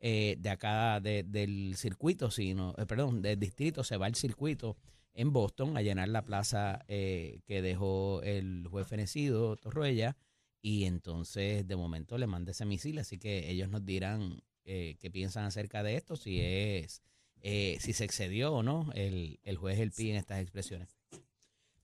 eh, 0.00 0.36
de 0.38 0.50
acá 0.50 1.00
de- 1.00 1.22
del 1.22 1.76
circuito, 1.76 2.30
sino, 2.30 2.74
eh, 2.76 2.86
perdón, 2.86 3.22
del 3.22 3.38
distrito, 3.38 3.84
se 3.84 3.96
va 3.96 4.06
al 4.06 4.14
circuito 4.16 4.76
en 5.14 5.32
Boston 5.32 5.76
a 5.76 5.82
llenar 5.82 6.08
la 6.08 6.24
plaza 6.24 6.84
eh, 6.88 7.40
que 7.46 7.62
dejó 7.62 8.20
el 8.22 8.66
juez 8.68 8.86
fenecido, 8.88 9.56
Torruella, 9.56 10.16
y 10.60 10.84
entonces 10.84 11.66
de 11.66 11.76
momento 11.76 12.18
le 12.18 12.26
manda 12.26 12.50
ese 12.52 12.64
misil, 12.66 12.98
así 12.98 13.18
que 13.18 13.50
ellos 13.50 13.68
nos 13.68 13.84
dirán 13.84 14.42
eh, 14.64 14.96
qué 15.00 15.10
piensan 15.10 15.44
acerca 15.44 15.82
de 15.82 15.96
esto, 15.96 16.16
si 16.16 16.40
es, 16.40 17.02
si 17.42 17.92
se 17.92 18.04
excedió 18.04 18.52
o 18.54 18.62
no 18.62 18.90
el, 18.94 19.38
el 19.42 19.56
juez 19.56 19.78
del 19.78 19.90
PI 19.92 20.10
en 20.10 20.16
estas 20.16 20.40
expresiones. 20.40 20.96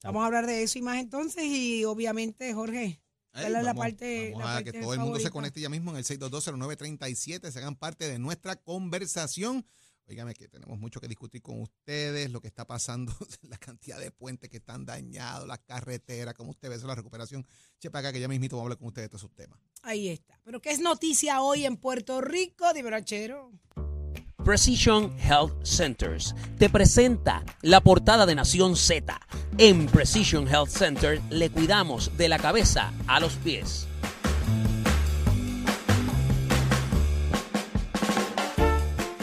Vamos 0.03 0.23
a 0.23 0.25
hablar 0.27 0.45
de 0.45 0.63
eso 0.63 0.79
y 0.79 0.81
más 0.81 0.97
entonces 0.97 1.43
y 1.43 1.83
obviamente, 1.83 2.53
Jorge, 2.53 3.01
¿cuál 3.31 3.45
es 3.45 3.51
la 3.51 3.61
vamos, 3.61 3.83
parte, 3.83 4.31
vamos 4.31 4.45
la 4.45 4.51
a 4.51 4.55
parte 4.55 4.71
que 4.71 4.81
todo 4.81 4.93
el 4.93 4.99
mundo 4.99 5.19
se 5.19 5.29
conecte 5.29 5.59
ya 5.59 5.69
mismo 5.69 5.91
en 5.91 5.97
el 5.97 6.05
6220937, 6.05 7.51
se 7.51 7.59
hagan 7.59 7.75
parte 7.75 8.07
de 8.07 8.17
nuestra 8.17 8.55
conversación. 8.55 9.65
Óigame 10.07 10.33
que 10.33 10.47
tenemos 10.47 10.79
mucho 10.79 10.99
que 10.99 11.07
discutir 11.07 11.43
con 11.43 11.61
ustedes, 11.61 12.31
lo 12.31 12.41
que 12.41 12.47
está 12.47 12.65
pasando, 12.65 13.13
la 13.43 13.57
cantidad 13.57 13.99
de 13.99 14.09
puentes 14.09 14.49
que 14.49 14.57
están 14.57 14.83
dañados, 14.83 15.47
las 15.47 15.59
carreteras, 15.59 16.33
como 16.33 16.49
usted 16.49 16.69
ve 16.69 16.75
eso, 16.75 16.87
la 16.87 16.95
recuperación. 16.95 17.45
Che, 17.77 17.91
para 17.91 18.07
acá 18.07 18.13
que 18.13 18.19
ya 18.19 18.27
mismito 18.27 18.55
vamos 18.55 18.63
a 18.63 18.67
hablar 18.67 18.77
con 18.79 18.87
ustedes 18.87 19.05
de 19.05 19.09
todos 19.09 19.21
esos 19.21 19.35
temas. 19.35 19.59
Ahí 19.83 20.09
está. 20.09 20.39
Pero 20.43 20.61
¿qué 20.61 20.71
es 20.71 20.79
noticia 20.79 21.41
hoy 21.41 21.65
en 21.65 21.77
Puerto 21.77 22.21
Rico, 22.21 22.73
Diverachero? 22.73 23.51
Precision 24.49 25.15
Health 25.19 25.63
Centers 25.63 26.33
te 26.57 26.71
presenta 26.71 27.45
la 27.61 27.81
portada 27.81 28.25
de 28.25 28.33
Nación 28.33 28.75
Z. 28.75 29.19
En 29.59 29.85
Precision 29.85 30.47
Health 30.47 30.69
Center 30.69 31.21
le 31.29 31.51
cuidamos 31.51 32.17
de 32.17 32.29
la 32.29 32.39
cabeza 32.39 32.91
a 33.05 33.19
los 33.19 33.35
pies. 33.35 33.85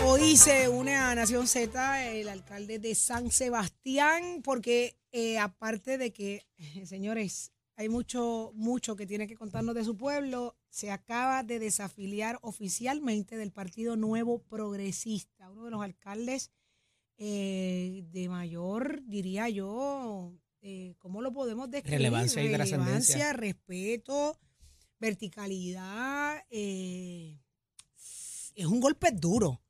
Hoy 0.04 0.37
se 0.37 0.68
une 0.68 0.95
a 0.95 1.12
Nación 1.16 1.49
Z 1.49 2.09
el 2.12 2.28
alcalde 2.28 2.78
de 2.78 2.95
San 2.95 3.33
Sebastián 3.33 4.42
porque 4.45 4.97
eh, 5.11 5.40
aparte 5.40 5.99
de 5.99 6.12
que, 6.12 6.47
señores, 6.85 7.50
hay 7.75 7.88
mucho, 7.88 8.52
mucho 8.54 8.95
que 8.95 9.06
tiene 9.06 9.26
que 9.26 9.35
contarnos 9.35 9.75
de 9.75 9.83
su 9.83 9.97
pueblo, 9.97 10.54
se 10.76 10.90
acaba 10.90 11.42
de 11.42 11.59
desafiliar 11.59 12.38
oficialmente 12.42 13.38
del 13.38 13.50
Partido 13.50 13.97
Nuevo 13.97 14.42
Progresista, 14.42 15.49
uno 15.49 15.64
de 15.64 15.71
los 15.71 15.80
alcaldes 15.80 16.50
eh, 17.16 18.04
de 18.11 18.28
mayor, 18.28 19.00
diría 19.06 19.49
yo, 19.49 20.35
eh, 20.61 20.95
¿cómo 20.99 21.23
lo 21.23 21.33
podemos 21.33 21.71
describir? 21.71 21.97
Relevancia 21.97 22.45
y 22.45 22.52
trascendencia. 22.52 23.14
Relevancia, 23.14 23.33
respeto, 23.33 24.38
verticalidad. 25.00 26.45
eh, 26.50 27.40
es 28.54 28.66
un 28.66 28.78
golpe 28.78 29.12
duro 29.12 29.62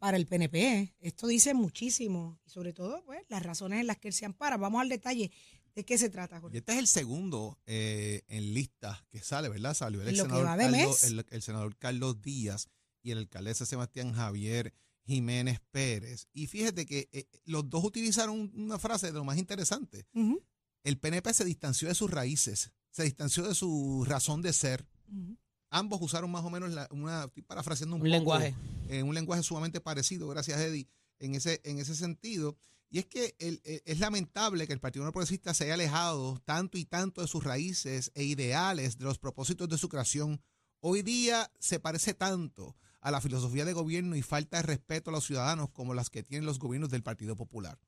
para 0.00 0.16
el 0.16 0.26
PNP. 0.26 0.56
¿eh? 0.60 0.94
Esto 0.98 1.28
dice 1.28 1.54
muchísimo. 1.54 2.40
Y 2.44 2.50
sobre 2.50 2.72
todo, 2.72 3.04
pues, 3.04 3.22
las 3.28 3.44
razones 3.44 3.80
en 3.80 3.86
las 3.86 3.98
que 3.98 4.08
él 4.08 4.14
se 4.14 4.24
ampara. 4.24 4.56
Vamos 4.56 4.80
al 4.80 4.88
detalle. 4.88 5.30
¿De 5.74 5.84
qué 5.84 5.96
se 5.98 6.10
trata, 6.10 6.38
Y 6.38 6.40
Jorge? 6.40 6.58
este 6.58 6.72
es 6.72 6.78
el 6.78 6.86
segundo 6.86 7.58
eh, 7.66 8.22
en 8.28 8.54
lista 8.54 9.04
que 9.10 9.20
sale, 9.20 9.48
¿verdad? 9.48 9.74
Salió 9.74 10.02
el, 10.02 10.16
senador 10.16 10.44
Carlos, 10.46 10.70
mes. 10.70 11.04
el, 11.04 11.26
el 11.30 11.42
senador 11.42 11.76
Carlos 11.76 12.20
Díaz 12.22 12.68
y 13.02 13.12
el 13.12 13.18
alcalde 13.18 13.54
de 13.54 13.66
Sebastián 13.66 14.12
Javier 14.12 14.74
Jiménez 15.06 15.60
Pérez. 15.70 16.28
Y 16.32 16.46
fíjate 16.46 16.86
que 16.86 17.08
eh, 17.12 17.26
los 17.44 17.68
dos 17.70 17.84
utilizaron 17.84 18.50
una 18.54 18.78
frase 18.78 19.06
de 19.06 19.12
lo 19.12 19.24
más 19.24 19.38
interesante. 19.38 20.06
El 20.84 20.98
PNP 20.98 21.32
se 21.34 21.44
distanció 21.44 21.88
de 21.88 21.94
sus 21.94 22.10
raíces, 22.10 22.72
se 22.90 23.02
distanció 23.04 23.46
de 23.46 23.54
su 23.54 24.04
razón 24.06 24.42
de 24.42 24.52
ser. 24.52 24.86
Ambos 25.70 26.00
usaron 26.02 26.30
más 26.30 26.44
o 26.44 26.50
menos 26.50 26.70
la- 26.70 26.88
una, 26.90 27.24
estoy 27.24 27.42
parafraseando 27.42 27.94
un, 27.96 28.02
Un 28.02 28.06
poco, 28.08 28.10
lenguaje. 28.16 28.54
eh, 28.88 29.02
un 29.02 29.14
lenguaje 29.14 29.42
sumamente 29.42 29.80
parecido, 29.80 30.26
gracias 30.28 30.60
Eddie. 30.60 30.88
en 31.20 31.34
ese, 31.34 31.60
en 31.64 31.78
ese 31.78 31.94
sentido. 31.94 32.56
Y 32.90 32.98
es 32.98 33.06
que 33.06 33.36
el- 33.38 33.60
el- 33.64 33.82
es 33.84 34.00
lamentable 34.00 34.66
que 34.66 34.72
el 34.72 34.80
Partido 34.80 35.04
No 35.04 35.12
Progresista 35.12 35.54
se 35.54 35.64
haya 35.64 35.74
alejado 35.74 36.40
tanto 36.44 36.76
y 36.76 36.84
tanto 36.84 37.20
de 37.20 37.28
sus 37.28 37.44
raíces 37.44 38.10
e 38.14 38.24
ideales, 38.24 38.98
de 38.98 39.04
los 39.04 39.18
propósitos 39.18 39.68
de 39.68 39.78
su 39.78 39.88
creación. 39.88 40.42
Hoy 40.80 41.02
día 41.02 41.50
se 41.60 41.78
parece 41.78 42.14
tanto 42.14 42.76
a 43.00 43.10
la 43.10 43.20
filosofía 43.20 43.64
de 43.64 43.72
gobierno 43.74 44.16
y 44.16 44.22
falta 44.22 44.56
de 44.56 44.64
respeto 44.64 45.10
a 45.10 45.12
los 45.12 45.24
ciudadanos 45.24 45.70
como 45.70 45.94
las 45.94 46.10
que 46.10 46.22
tienen 46.22 46.46
los 46.46 46.58
gobiernos 46.58 46.90
del 46.90 47.02
Partido 47.02 47.36
Popular. 47.36 47.78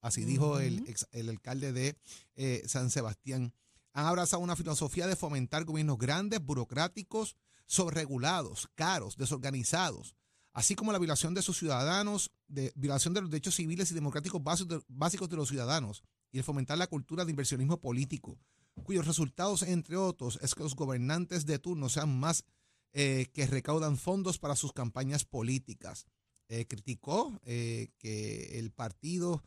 Así 0.00 0.24
dijo 0.24 0.58
el, 0.60 0.84
ex- 0.88 1.08
el 1.12 1.28
alcalde 1.28 1.72
de 1.72 1.96
eh, 2.36 2.62
San 2.66 2.90
Sebastián. 2.90 3.54
Han 3.94 4.06
abrazado 4.06 4.42
una 4.42 4.56
filosofía 4.56 5.06
de 5.06 5.16
fomentar 5.16 5.64
gobiernos 5.64 5.98
grandes, 5.98 6.40
burocráticos, 6.40 7.36
sobregulados, 7.66 8.68
caros, 8.74 9.16
desorganizados, 9.16 10.14
así 10.52 10.74
como 10.74 10.92
la 10.92 10.98
violación 10.98 11.34
de 11.34 11.42
sus 11.42 11.58
ciudadanos, 11.58 12.30
de 12.46 12.72
violación 12.76 13.14
de 13.14 13.22
los 13.22 13.30
derechos 13.30 13.54
civiles 13.54 13.90
y 13.90 13.94
democráticos 13.94 14.42
básicos 14.88 15.28
de, 15.28 15.36
los 15.36 15.48
ciudadanos 15.48 16.02
y 16.30 16.38
el 16.38 16.44
fomentar 16.44 16.78
la 16.78 16.86
cultura 16.86 17.24
de 17.24 17.30
inversionismo 17.30 17.80
político, 17.80 18.38
cuyos 18.84 19.06
resultados, 19.06 19.62
entre 19.62 19.96
otros, 19.96 20.38
es 20.42 20.54
que 20.54 20.62
los 20.62 20.74
gobernantes 20.74 21.46
de 21.46 21.58
turno 21.58 21.88
sean 21.88 22.18
más 22.18 22.44
eh, 22.92 23.26
que 23.32 23.46
recaudan 23.46 23.96
fondos 23.96 24.38
para 24.38 24.56
sus 24.56 24.72
campañas 24.72 25.24
políticas. 25.24 26.06
Eh, 26.48 26.66
criticó 26.66 27.40
eh, 27.44 27.88
que 27.98 28.58
el 28.58 28.70
partido 28.70 29.42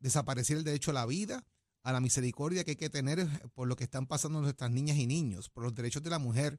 desapareciera 0.00 0.58
el 0.58 0.64
derecho 0.66 0.90
a 0.90 0.94
la 0.94 1.06
vida, 1.06 1.46
a 1.82 1.92
la 1.92 2.00
misericordia 2.00 2.62
que 2.62 2.72
hay 2.72 2.76
que 2.76 2.90
tener 2.90 3.26
por 3.54 3.68
lo 3.68 3.76
que 3.76 3.84
están 3.84 4.06
pasando 4.06 4.42
nuestras 4.42 4.70
niñas 4.70 4.98
y 4.98 5.06
niños, 5.06 5.48
por 5.48 5.64
los 5.64 5.74
derechos 5.74 6.02
de 6.02 6.10
la 6.10 6.18
mujer. 6.18 6.58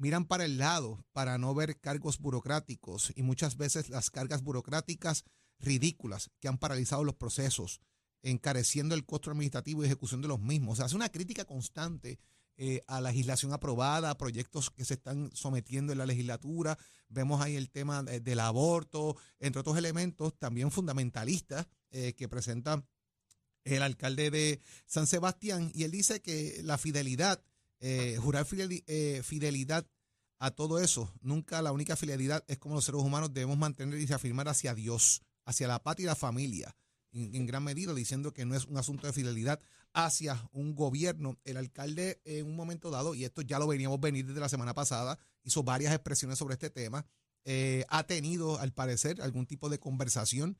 Miran 0.00 0.24
para 0.24 0.44
el 0.46 0.56
lado 0.58 1.04
para 1.12 1.36
no 1.38 1.54
ver 1.54 1.78
cargos 1.78 2.18
burocráticos 2.18 3.12
y 3.14 3.22
muchas 3.22 3.56
veces 3.56 3.90
las 3.90 4.10
cargas 4.10 4.42
burocráticas 4.42 5.24
ridículas 5.58 6.30
que 6.40 6.48
han 6.48 6.56
paralizado 6.58 7.04
los 7.04 7.16
procesos, 7.16 7.80
encareciendo 8.22 8.94
el 8.94 9.04
costo 9.04 9.30
administrativo 9.30 9.82
y 9.82 9.86
ejecución 9.86 10.22
de 10.22 10.28
los 10.28 10.40
mismos. 10.40 10.72
O 10.72 10.76
sea, 10.76 10.86
hace 10.86 10.96
una 10.96 11.10
crítica 11.10 11.44
constante 11.44 12.18
eh, 12.56 12.82
a 12.86 13.00
la 13.00 13.10
legislación 13.10 13.52
aprobada, 13.52 14.10
a 14.10 14.16
proyectos 14.18 14.70
que 14.70 14.84
se 14.84 14.94
están 14.94 15.30
sometiendo 15.34 15.92
en 15.92 15.98
la 15.98 16.06
legislatura. 16.06 16.78
Vemos 17.08 17.40
ahí 17.42 17.56
el 17.56 17.70
tema 17.70 18.02
de- 18.02 18.20
del 18.20 18.40
aborto, 18.40 19.16
entre 19.38 19.60
otros 19.60 19.76
elementos 19.78 20.38
también 20.38 20.70
fundamentalistas 20.70 21.66
eh, 21.90 22.14
que 22.14 22.28
presenta 22.28 22.84
el 23.64 23.82
alcalde 23.82 24.30
de 24.30 24.60
San 24.86 25.06
Sebastián. 25.06 25.70
Y 25.74 25.84
él 25.84 25.90
dice 25.90 26.20
que 26.22 26.60
la 26.62 26.78
fidelidad, 26.78 27.42
eh, 27.80 28.16
jurar 28.20 28.46
eh, 28.50 29.22
fidelidad 29.24 29.86
a 30.38 30.50
todo 30.50 30.78
eso, 30.78 31.12
nunca 31.20 31.60
la 31.60 31.72
única 31.72 31.96
fidelidad 31.96 32.44
es 32.48 32.58
como 32.58 32.74
los 32.74 32.84
seres 32.84 33.02
humanos 33.02 33.32
debemos 33.32 33.58
mantener 33.58 34.00
y 34.00 34.12
afirmar 34.12 34.48
hacia 34.48 34.74
Dios, 34.74 35.22
hacia 35.44 35.68
la 35.68 35.82
patria 35.82 36.04
y 36.04 36.06
la 36.06 36.14
familia, 36.14 36.76
en, 37.12 37.34
en 37.34 37.46
gran 37.46 37.62
medida 37.62 37.92
diciendo 37.92 38.32
que 38.32 38.46
no 38.46 38.54
es 38.54 38.64
un 38.64 38.78
asunto 38.78 39.06
de 39.06 39.12
fidelidad 39.12 39.60
hacia 39.92 40.48
un 40.52 40.74
gobierno. 40.74 41.38
El 41.44 41.56
alcalde 41.56 42.20
en 42.24 42.46
un 42.46 42.56
momento 42.56 42.90
dado, 42.90 43.14
y 43.14 43.24
esto 43.24 43.42
ya 43.42 43.58
lo 43.58 43.66
veníamos 43.66 44.00
venir 44.00 44.26
desde 44.26 44.40
la 44.40 44.48
semana 44.48 44.74
pasada, 44.74 45.18
hizo 45.42 45.62
varias 45.62 45.92
expresiones 45.92 46.38
sobre 46.38 46.54
este 46.54 46.70
tema, 46.70 47.06
eh, 47.44 47.84
ha 47.88 48.04
tenido 48.04 48.58
al 48.58 48.72
parecer 48.72 49.20
algún 49.22 49.46
tipo 49.46 49.68
de 49.68 49.78
conversación 49.78 50.58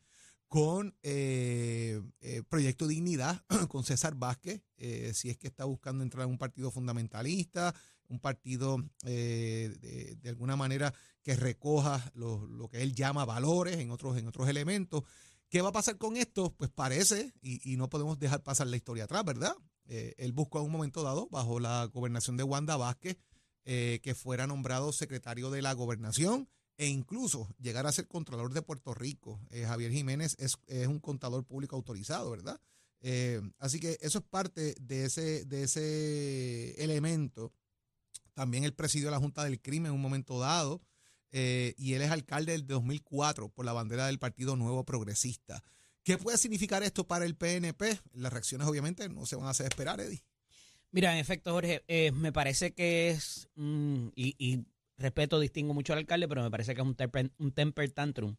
con 0.51 0.97
eh, 1.05 2.03
eh, 2.23 2.43
Proyecto 2.49 2.89
Dignidad, 2.89 3.45
con 3.69 3.85
César 3.85 4.17
Vázquez, 4.17 4.61
eh, 4.79 5.13
si 5.15 5.31
es 5.31 5.39
que 5.39 5.47
está 5.47 5.65
buscando 5.65 6.03
entrar 6.03 6.25
en 6.25 6.31
un 6.33 6.39
partido 6.39 6.73
fundamentalista, 6.73 7.73
un 8.09 8.19
partido 8.19 8.85
eh, 9.05 10.19
de, 10.21 10.29
alguna 10.29 10.57
manera 10.57 10.93
que 11.23 11.37
recoja 11.37 12.11
lo, 12.15 12.69
que 12.69 12.83
él 12.83 12.97
llama 12.97 13.25
valores 13.25 13.79
en 13.79 13.93
otros, 13.93 14.19
en 14.19 14.27
otros 14.27 14.49
elementos. 14.49 15.05
¿Qué 15.49 15.63
va 15.63 15.69
a 15.69 15.73
pasar 15.73 15.99
con 15.99 16.17
esto? 16.17 16.53
Pues 16.57 16.69
parece, 16.69 17.33
y, 17.41 17.73
y 17.73 17.77
no 17.77 17.89
podemos 17.89 18.19
dejar 18.19 18.43
pasar 18.43 18.67
la 18.67 18.77
historia 18.77 19.05
atrás, 19.05 19.25
¿verdad? 19.25 19.55
Eh, 19.87 20.17
él 20.19 20.33
buscó 20.33 20.59
en 20.59 20.67
un 20.67 20.73
momento 20.73 21.05
dado, 21.05 21.29
bajo 21.31 21.61
la 21.61 21.85
gobernación 21.85 22.37
de 22.37 22.43
Wanda 22.43 22.77
Vázquez, 22.77 23.19
eh, 23.65 24.01
que 24.03 24.17
fuera 24.17 24.49
nombrado 24.49 24.93
secretario 24.93 25.51
de 25.51 25.63
la 25.63 25.75
gobernación 25.75 26.49
e 26.81 26.87
incluso 26.87 27.47
llegar 27.61 27.87
a 27.87 27.93
ser 27.93 28.09
Contralor 28.09 28.55
de 28.55 28.63
Puerto 28.63 28.95
Rico. 28.95 29.39
Eh, 29.51 29.67
Javier 29.67 29.93
Jiménez 29.93 30.35
es, 30.39 30.57
es 30.67 30.87
un 30.87 30.99
contador 30.99 31.45
público 31.45 31.77
autorizado, 31.77 32.31
¿verdad? 32.31 32.59
Eh, 33.03 33.43
así 33.59 33.79
que 33.79 33.99
eso 34.01 34.21
es 34.21 34.25
parte 34.25 34.75
de 34.81 35.05
ese, 35.05 35.45
de 35.45 35.65
ese 35.65 36.83
elemento. 36.83 37.53
También 38.33 38.65
él 38.65 38.73
presidió 38.73 39.11
la 39.11 39.19
Junta 39.19 39.45
del 39.45 39.61
Crimen 39.61 39.91
en 39.91 39.97
un 39.97 40.01
momento 40.01 40.41
dado 40.41 40.81
eh, 41.33 41.75
y 41.77 41.93
él 41.93 42.01
es 42.01 42.11
alcalde 42.11 42.53
del 42.53 42.67
2004 42.67 43.51
por 43.51 43.67
la 43.67 43.75
bandera 43.75 44.07
del 44.07 44.19
Partido 44.19 44.57
Nuevo 44.57 44.87
Progresista. 44.87 45.63
¿Qué 46.03 46.17
puede 46.17 46.39
significar 46.39 46.83
esto 46.83 47.07
para 47.07 47.27
el 47.27 47.37
PNP? 47.37 48.01
Las 48.15 48.33
reacciones 48.33 48.67
obviamente 48.67 49.07
no 49.11 49.27
se 49.27 49.37
van 49.37 49.49
a 49.49 49.51
hacer 49.51 49.67
esperar, 49.67 50.01
Eddie. 50.01 50.25
Mira, 50.93 51.13
en 51.13 51.19
efecto, 51.19 51.53
Jorge, 51.53 51.85
me 52.15 52.33
parece 52.33 52.73
que 52.73 53.11
es, 53.11 53.51
mm, 53.55 54.09
y 54.17 54.65
respeto, 55.01 55.41
distingo 55.41 55.75
mucho 55.75 55.93
al 55.93 56.01
alcalde, 56.01 56.29
pero 56.29 56.43
me 56.43 56.51
parece 56.51 56.75
que 56.75 56.81
es 56.81 56.87
un 56.87 56.95
temper, 56.95 57.33
un 57.39 57.53
temper 57.53 57.91
tantrum, 57.91 58.37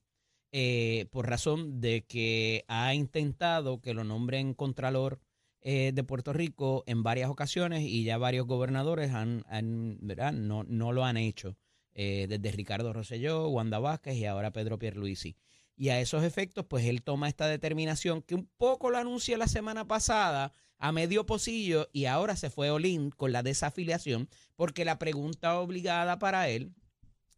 eh, 0.52 1.08
por 1.12 1.28
razón 1.28 1.82
de 1.82 2.06
que 2.06 2.64
ha 2.68 2.94
intentado 2.94 3.82
que 3.82 3.94
lo 3.94 4.04
nombren 4.04 4.54
Contralor 4.54 5.20
eh, 5.62 5.92
de 5.94 6.04
Puerto 6.04 6.34
Rico 6.34 6.84
en 6.88 7.04
varias 7.04 7.30
ocasiones 7.30 7.84
y 7.84 8.04
ya 8.04 8.18
varios 8.18 8.48
gobernadores 8.48 9.12
han, 9.12 9.44
¿verdad? 10.02 10.34
No, 10.34 10.64
no 10.64 10.92
lo 10.92 11.06
han 11.06 11.18
hecho, 11.18 11.58
eh, 11.94 12.28
desde 12.28 12.52
Ricardo 12.52 12.94
Rosselló, 12.94 13.48
Wanda 13.50 13.80
Vázquez 13.80 14.16
y 14.16 14.26
ahora 14.26 14.52
Pedro 14.52 14.80
Pierluisi. 14.80 15.36
Y 15.76 15.90
a 15.90 16.00
esos 16.00 16.24
efectos, 16.24 16.66
pues 16.66 16.86
él 16.86 17.02
toma 17.02 17.28
esta 17.28 17.48
determinación 17.48 18.22
que 18.22 18.36
un 18.36 18.50
poco 18.58 18.90
lo 18.90 18.98
anuncia 18.98 19.38
la 19.38 19.48
semana 19.48 19.88
pasada 19.88 20.52
a 20.82 20.92
medio 20.92 21.26
pocillo 21.26 21.90
y 21.94 22.06
ahora 22.06 22.36
se 22.36 22.50
fue 22.50 22.72
Olin 22.72 23.12
con 23.12 23.32
la 23.32 23.44
desafiliación 23.44 24.28
porque 24.56 24.84
la 24.84 25.00
pregunta 25.00 25.60
obligada 25.60 26.20
para 26.20 26.50
él 26.50 26.74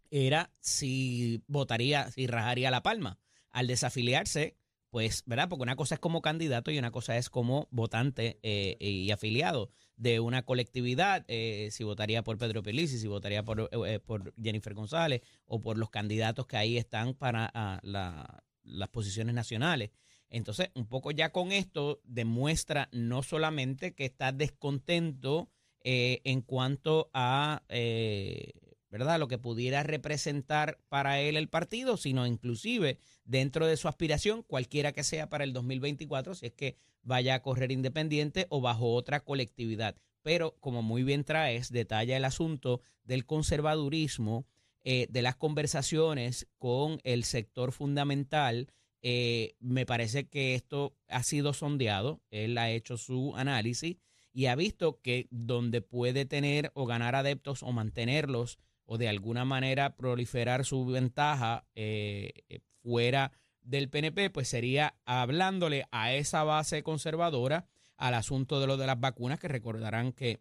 era 0.09 0.51
si 0.61 1.43
votaría, 1.47 2.09
si 2.11 2.25
rajaría 2.27 2.71
la 2.71 2.83
palma. 2.83 3.19
Al 3.51 3.67
desafiliarse, 3.67 4.55
pues, 4.89 5.23
¿verdad? 5.25 5.49
Porque 5.49 5.63
una 5.63 5.75
cosa 5.75 5.95
es 5.95 5.99
como 5.99 6.21
candidato 6.21 6.71
y 6.71 6.77
una 6.79 6.91
cosa 6.91 7.17
es 7.17 7.29
como 7.29 7.67
votante 7.71 8.39
eh, 8.43 8.77
y 8.79 9.11
afiliado 9.11 9.71
de 9.95 10.19
una 10.19 10.43
colectividad, 10.43 11.25
eh, 11.27 11.69
si 11.71 11.83
votaría 11.83 12.23
por 12.23 12.37
Pedro 12.37 12.63
Pelici, 12.63 12.97
si 12.97 13.07
votaría 13.07 13.43
por, 13.43 13.69
eh, 13.85 13.99
por 13.99 14.33
Jennifer 14.41 14.73
González 14.73 15.21
o 15.45 15.59
por 15.59 15.77
los 15.77 15.89
candidatos 15.89 16.47
que 16.47 16.57
ahí 16.57 16.77
están 16.77 17.13
para 17.13 17.49
ah, 17.53 17.79
la- 17.83 18.43
las 18.63 18.89
posiciones 18.89 19.35
nacionales. 19.35 19.91
Entonces, 20.33 20.71
un 20.73 20.87
poco 20.87 21.11
ya 21.11 21.31
con 21.31 21.51
esto 21.51 22.01
demuestra 22.05 22.89
no 22.91 23.21
solamente 23.21 23.93
que 23.93 24.05
está 24.05 24.31
descontento 24.31 25.47
eh, 25.83 26.21
en 26.23 26.41
cuanto 26.41 27.11
a, 27.13 27.61
eh, 27.69 28.53
¿verdad?, 28.89 29.19
lo 29.19 29.27
que 29.27 29.37
pudiera 29.37 29.83
representar 29.83 30.79
para 30.89 31.21
él 31.21 31.37
el 31.37 31.49
partido, 31.49 31.97
sino 31.97 32.25
inclusive 32.25 32.97
dentro 33.25 33.67
de 33.67 33.77
su 33.77 33.87
aspiración, 33.87 34.41
cualquiera 34.41 34.91
que 34.91 35.03
sea 35.03 35.29
para 35.29 35.43
el 35.43 35.53
2024, 35.53 36.33
si 36.33 36.47
es 36.47 36.53
que 36.53 36.77
vaya 37.03 37.35
a 37.35 37.43
correr 37.43 37.71
independiente 37.71 38.47
o 38.49 38.59
bajo 38.59 38.91
otra 38.95 39.19
colectividad. 39.19 39.97
Pero, 40.23 40.55
como 40.59 40.81
muy 40.81 41.03
bien 41.03 41.25
traes, 41.25 41.69
detalla 41.69 42.17
el 42.17 42.25
asunto 42.25 42.81
del 43.03 43.27
conservadurismo, 43.27 44.47
eh, 44.83 45.05
de 45.11 45.21
las 45.21 45.35
conversaciones 45.35 46.47
con 46.57 46.99
el 47.03 47.23
sector 47.23 47.71
fundamental, 47.71 48.67
eh, 49.05 49.57
me 49.59 49.85
parece 49.85 50.29
que 50.29 50.55
esto 50.55 50.95
ha 51.09 51.23
sido 51.23 51.51
sondeado, 51.53 52.21
él 52.31 52.57
ha 52.57 52.71
hecho 52.71 52.95
su 52.97 53.35
análisis 53.35 53.97
y 54.31 54.45
ha 54.45 54.55
visto 54.55 55.01
que 55.01 55.27
donde 55.29 55.81
puede 55.81 56.25
tener 56.25 56.71
o 56.73 56.85
ganar 56.85 57.13
adeptos 57.13 57.63
o 57.63 57.73
mantenerlos 57.73 58.59
o 58.85 58.97
de 58.97 59.09
alguna 59.09 59.43
manera 59.43 59.97
proliferar 59.97 60.63
su 60.63 60.85
ventaja 60.85 61.65
eh, 61.75 62.31
eh, 62.47 62.59
fuera 62.81 63.33
del 63.61 63.89
PNP, 63.89 64.29
pues 64.29 64.47
sería 64.47 64.95
hablándole 65.03 65.85
a 65.91 66.13
esa 66.13 66.45
base 66.45 66.81
conservadora 66.81 67.67
al 67.97 68.13
asunto 68.13 68.61
de 68.61 68.67
lo 68.67 68.77
de 68.77 68.87
las 68.87 68.99
vacunas, 69.01 69.37
que 69.37 69.49
recordarán 69.49 70.13
que 70.13 70.39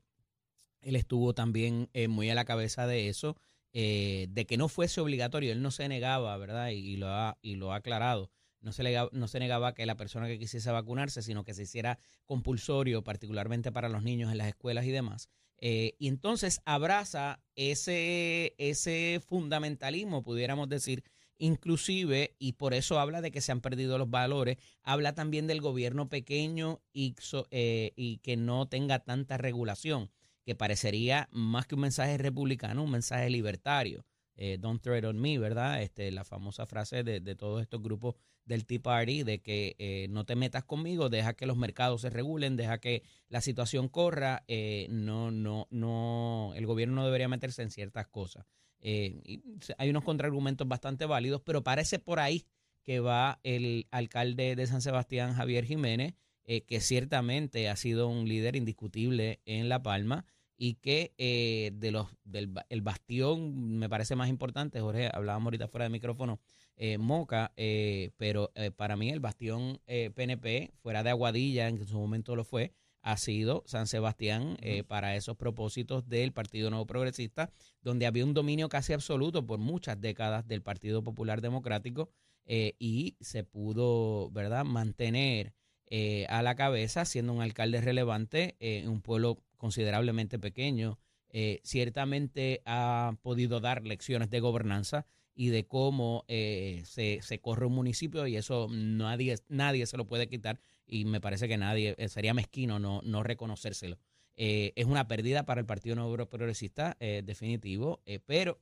él 0.82 0.94
estuvo 0.94 1.34
también 1.34 1.90
eh, 1.94 2.06
muy 2.06 2.30
a 2.30 2.36
la 2.36 2.44
cabeza 2.44 2.86
de 2.86 3.08
eso, 3.08 3.36
de 3.72 4.44
que 4.46 4.58
no 4.58 4.68
fuese 4.68 5.00
obligatorio, 5.00 5.50
él 5.50 5.62
no 5.62 5.70
se 5.70 5.88
negaba, 5.88 6.36
¿verdad? 6.36 6.68
Y 6.68 6.96
lo, 6.96 7.08
ha, 7.08 7.38
y 7.40 7.54
lo 7.54 7.72
ha 7.72 7.76
aclarado 7.76 8.30
no 8.62 8.72
se, 8.72 8.82
negaba, 8.82 9.10
no 9.12 9.28
se 9.28 9.38
negaba 9.38 9.74
que 9.74 9.86
la 9.86 9.96
persona 9.96 10.26
que 10.26 10.38
quisiese 10.38 10.70
vacunarse, 10.70 11.22
sino 11.22 11.44
que 11.44 11.54
se 11.54 11.62
hiciera 11.62 11.98
compulsorio, 12.24 13.02
particularmente 13.04 13.72
para 13.72 13.88
los 13.88 14.02
niños 14.02 14.30
en 14.32 14.38
las 14.38 14.48
escuelas 14.48 14.86
y 14.86 14.90
demás. 14.90 15.28
Eh, 15.58 15.94
y 15.98 16.08
entonces 16.08 16.60
abraza 16.64 17.40
ese, 17.54 18.54
ese 18.58 19.20
fundamentalismo, 19.24 20.22
pudiéramos 20.22 20.68
decir, 20.68 21.04
inclusive, 21.38 22.34
y 22.38 22.54
por 22.54 22.74
eso 22.74 22.98
habla 22.98 23.20
de 23.20 23.30
que 23.30 23.40
se 23.40 23.52
han 23.52 23.60
perdido 23.60 23.98
los 23.98 24.10
valores, 24.10 24.58
habla 24.82 25.14
también 25.14 25.46
del 25.46 25.60
gobierno 25.60 26.08
pequeño 26.08 26.80
y, 26.92 27.14
eh, 27.50 27.92
y 27.96 28.18
que 28.18 28.36
no 28.36 28.66
tenga 28.66 29.00
tanta 29.00 29.38
regulación, 29.38 30.10
que 30.44 30.54
parecería 30.54 31.28
más 31.30 31.66
que 31.66 31.74
un 31.74 31.82
mensaje 31.82 32.18
republicano, 32.18 32.82
un 32.82 32.90
mensaje 32.90 33.30
libertario 33.30 34.04
eh, 34.36 34.58
don't 34.58 34.82
tread 34.82 35.04
on 35.04 35.20
me, 35.20 35.38
¿verdad? 35.38 35.82
Este, 35.82 36.10
la 36.10 36.24
famosa 36.24 36.66
frase 36.66 37.02
de, 37.02 37.20
de 37.20 37.34
todos 37.34 37.62
estos 37.62 37.82
grupos 37.82 38.16
del 38.44 38.66
Tea 38.66 38.80
Party 38.80 39.22
de 39.22 39.40
que 39.40 39.76
eh, 39.78 40.06
no 40.10 40.24
te 40.24 40.36
metas 40.36 40.64
conmigo, 40.64 41.08
deja 41.08 41.34
que 41.34 41.46
los 41.46 41.56
mercados 41.56 42.02
se 42.02 42.10
regulen, 42.10 42.56
deja 42.56 42.78
que 42.78 43.02
la 43.28 43.40
situación 43.40 43.88
corra, 43.88 44.44
eh, 44.48 44.86
no, 44.90 45.30
no, 45.30 45.68
no, 45.70 46.52
el 46.56 46.66
gobierno 46.66 46.96
no 46.96 47.04
debería 47.04 47.28
meterse 47.28 47.62
en 47.62 47.70
ciertas 47.70 48.08
cosas. 48.08 48.46
Eh, 48.80 49.40
hay 49.78 49.90
unos 49.90 50.02
contraargumentos 50.02 50.66
bastante 50.66 51.06
válidos, 51.06 51.40
pero 51.44 51.62
parece 51.62 51.98
por 51.98 52.18
ahí 52.18 52.46
que 52.82 52.98
va 52.98 53.38
el 53.44 53.86
alcalde 53.92 54.56
de 54.56 54.66
San 54.66 54.82
Sebastián, 54.82 55.34
Javier 55.34 55.64
Jiménez, 55.64 56.14
que 56.44 56.80
ciertamente 56.80 57.68
ha 57.68 57.76
sido 57.76 58.08
un 58.08 58.28
líder 58.28 58.56
indiscutible 58.56 59.40
en 59.46 59.68
La 59.68 59.80
Palma 59.80 60.26
y 60.56 60.74
que 60.74 61.12
eh, 61.18 61.72
de 61.74 61.90
los 61.90 62.08
del 62.24 62.52
el 62.68 62.82
bastión 62.82 63.78
me 63.78 63.88
parece 63.88 64.16
más 64.16 64.28
importante, 64.28 64.80
Jorge, 64.80 65.10
hablábamos 65.12 65.46
ahorita 65.46 65.68
fuera 65.68 65.84
de 65.84 65.90
micrófono, 65.90 66.40
eh, 66.76 66.98
Moca, 66.98 67.52
eh, 67.56 68.10
pero 68.16 68.52
para 68.76 68.96
mí 68.96 69.10
el 69.10 69.20
bastión 69.20 69.80
PNP, 69.86 70.72
fuera 70.82 71.02
de 71.02 71.10
Aguadilla, 71.10 71.68
en 71.68 71.86
su 71.86 71.98
momento 71.98 72.36
lo 72.36 72.44
fue, 72.44 72.72
ha 73.02 73.16
sido 73.16 73.64
San 73.66 73.86
Sebastián 73.86 74.56
para 74.86 75.16
esos 75.16 75.36
propósitos 75.36 76.08
del 76.08 76.32
Partido 76.32 76.70
Nuevo 76.70 76.86
Progresista, 76.86 77.50
donde 77.82 78.06
había 78.06 78.24
un 78.24 78.34
dominio 78.34 78.68
casi 78.68 78.92
absoluto 78.92 79.44
por 79.44 79.58
muchas 79.58 80.00
décadas 80.00 80.46
del 80.46 80.62
Partido 80.62 81.02
Popular 81.02 81.40
Democrático 81.40 82.10
y 82.46 83.16
se 83.20 83.42
pudo, 83.44 84.30
¿verdad?, 84.30 84.64
mantener 84.64 85.52
eh, 85.94 86.24
a 86.30 86.42
la 86.42 86.54
cabeza, 86.54 87.04
siendo 87.04 87.34
un 87.34 87.42
alcalde 87.42 87.78
relevante 87.82 88.56
en 88.60 88.88
un 88.88 89.02
pueblo 89.02 89.42
considerablemente 89.62 90.40
pequeño. 90.40 90.98
Eh, 91.28 91.60
ciertamente 91.62 92.62
ha 92.66 93.14
podido 93.22 93.60
dar 93.60 93.86
lecciones 93.86 94.28
de 94.28 94.40
gobernanza 94.40 95.06
y 95.36 95.50
de 95.50 95.68
cómo 95.68 96.24
eh, 96.26 96.82
se, 96.84 97.20
se 97.22 97.40
corre 97.40 97.66
un 97.66 97.74
municipio 97.74 98.26
y 98.26 98.36
eso 98.36 98.66
nadie, 98.70 99.36
nadie 99.48 99.86
se 99.86 99.96
lo 99.96 100.08
puede 100.08 100.28
quitar 100.28 100.58
y 100.84 101.04
me 101.04 101.20
parece 101.20 101.46
que 101.46 101.56
nadie, 101.56 101.94
eh, 101.96 102.08
sería 102.08 102.34
mezquino 102.34 102.80
no, 102.80 103.02
no 103.04 103.22
reconocérselo. 103.22 103.98
Eh, 104.34 104.72
es 104.74 104.86
una 104.86 105.06
pérdida 105.06 105.44
para 105.44 105.60
el 105.60 105.66
Partido 105.66 105.94
Nuevo 105.94 106.28
Progresista, 106.28 106.96
definitivo, 106.98 108.02
pero 108.26 108.60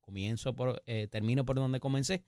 comienzo 0.00 0.56
por, 0.56 0.82
termino 1.10 1.44
por 1.44 1.56
donde 1.56 1.78
comencé. 1.78 2.24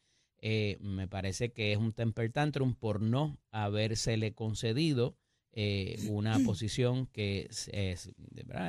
Me 0.79 1.09
parece 1.09 1.53
que 1.53 1.73
es 1.73 1.79
un 1.79 1.93
temper 1.93 2.31
tantrum 2.31 2.75
por 2.75 3.01
no 3.01 3.41
habérsele 3.51 4.33
concedido 4.35 5.17
eh, 5.53 5.99
una 6.09 6.39
posición 6.41 7.07
que 7.07 7.47
es, 7.51 7.71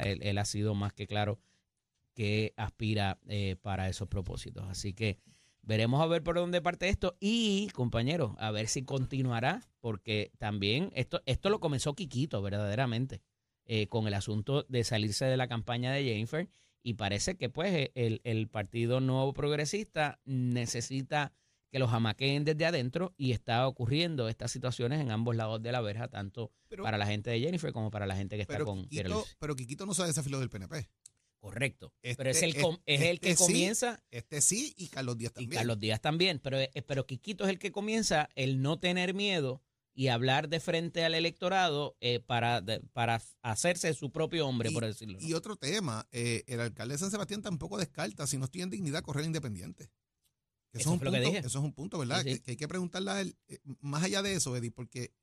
él 0.04 0.38
ha 0.38 0.46
sido 0.46 0.76
más 0.76 0.94
que 0.94 1.08
claro 1.08 1.40
que 2.14 2.54
aspira 2.58 3.20
eh, 3.28 3.56
para 3.62 3.90
esos 3.90 4.08
propósitos. 4.08 4.68
Así 4.70 4.94
que 4.94 5.18
veremos 5.62 6.02
a 6.02 6.08
ver 6.08 6.24
por 6.24 6.36
dónde 6.36 6.62
parte 6.62 6.90
esto 6.90 7.16
y, 7.20 7.70
compañeros, 7.74 8.34
a 8.38 8.52
ver 8.52 8.68
si 8.68 8.84
continuará, 8.84 9.62
porque 9.80 10.32
también 10.38 10.92
esto, 10.94 11.22
esto 11.26 11.50
lo 11.50 11.60
comenzó 11.60 11.94
Quiquito, 11.94 12.42
verdaderamente, 12.42 13.22
eh, 13.66 13.88
con 13.88 14.08
el 14.08 14.14
asunto 14.14 14.64
de 14.64 14.84
salirse 14.84 15.26
de 15.26 15.38
la 15.38 15.48
campaña 15.48 15.92
de 15.92 16.04
Jennifer 16.04 16.50
y 16.84 16.96
parece 16.96 17.36
que 17.36 17.50
pues 17.50 17.92
el, 17.96 18.20
el 18.26 18.50
Partido 18.50 19.00
Nuevo 19.00 19.34
Progresista 19.34 20.20
necesita 20.26 21.32
que 21.74 21.80
los 21.80 21.92
amaqueen 21.92 22.46
desde 22.46 22.68
adentro 22.68 23.16
y 23.18 23.32
está 23.32 23.68
ocurriendo 23.68 24.30
estas 24.30 24.52
situaciones 24.52 25.02
en 25.02 25.10
ambos 25.10 25.36
lados 25.36 25.60
de 25.64 25.72
la 25.72 25.82
verja, 25.82 26.08
tanto 26.08 26.52
Pero- 26.70 26.84
para 26.84 27.00
la 27.00 27.08
gente 27.08 27.32
de 27.32 27.40
Jennifer 27.40 27.74
como 27.74 27.90
para 27.90 28.06
la 28.06 28.16
gente 28.16 28.36
que 28.36 28.44
está 28.44 28.54
Pero 28.54 28.66
con 28.66 28.84
Quiquito, 28.88 29.26
pero 29.40 29.56
Quiquito 29.56 29.86
no 29.88 29.96
se 29.96 30.04
desafilió 30.04 30.40
del 30.40 30.52
PNP. 30.52 30.88
Correcto. 31.40 31.92
Este- 32.04 32.16
pero 32.18 32.30
es 32.30 32.44
el, 32.44 32.56
com- 32.62 32.78
es 32.86 33.00
este- 33.02 33.10
el 33.10 33.20
que 33.20 33.32
este 33.32 33.44
sí, 33.44 33.52
comienza 33.52 34.04
Este 34.12 34.40
sí 34.42 34.74
y 34.78 34.88
Carlos 34.90 35.18
Díaz 35.18 35.32
y 35.32 35.36
también. 35.36 35.58
Carlos 35.60 35.80
Díaz 35.80 36.00
también, 36.00 36.40
pero, 36.44 36.60
eh, 36.60 36.70
pero 36.88 37.08
Quiquito 37.08 37.44
es 37.46 37.50
el 37.50 37.58
que 37.58 37.72
comienza 37.72 38.30
el 38.36 38.62
no 38.62 38.80
tener 38.80 39.16
miedo 39.16 39.64
y 39.96 40.10
hablar 40.10 40.50
de 40.50 40.60
frente 40.60 41.04
al 41.04 41.16
electorado 41.16 41.98
eh, 42.02 42.20
para, 42.20 42.62
de- 42.62 42.82
para 42.94 43.20
hacerse 43.42 43.92
su 43.96 44.12
propio 44.12 44.48
hombre, 44.48 44.70
Y- 44.70 44.74
por 44.76 44.86
decirlo. 44.86 45.20
¿no? 45.20 45.28
Y 45.28 45.34
otro 45.34 45.56
tema, 45.56 46.08
eh, 46.12 46.44
el 46.46 46.60
alcalde 46.60 46.94
de 46.94 47.00
San 47.00 47.10
Sebastián 47.10 47.42
tampoco 47.42 47.80
descarta, 47.80 48.28
si 48.28 48.38
no 48.38 48.48
en 48.54 48.70
dignidad, 48.70 49.02
correr 49.02 49.26
independiente. 49.26 49.90
Eso 50.74 50.90
es 50.90 50.94
un 50.94 51.00
que 51.00 51.06
punto. 51.06 51.38
Eso 51.38 51.48
es 51.48 51.56
un 51.56 51.74
punto, 51.74 52.00
¿verdad? 52.00 52.24
Sí, 52.24 52.34
sí. 52.34 52.36
Que, 52.38 52.44
que 52.44 52.52
hay 52.52 52.58
que 52.58 52.68
preguntarle 52.68 53.12
a 53.12 53.22
él, 53.22 53.38
eh, 53.48 53.60
más 53.80 54.04
allá 54.04 54.22
de 54.22 54.34
eso, 54.34 54.56
Eddie, 54.58 54.72
porque 54.72 55.14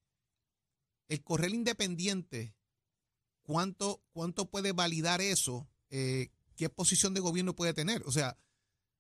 el 1.09 1.23
correr 1.23 1.53
independiente, 1.53 2.55
¿cuánto, 3.43 4.03
cuánto 4.13 4.49
puede 4.49 4.73
validar 4.73 5.21
eso? 5.21 5.69
Eh, 5.91 6.29
¿Qué 6.55 6.69
posición 6.69 7.15
de 7.15 7.21
gobierno 7.21 7.57
puede 7.57 7.75
tener? 7.75 8.03
O 8.07 8.13
sea, 8.13 8.39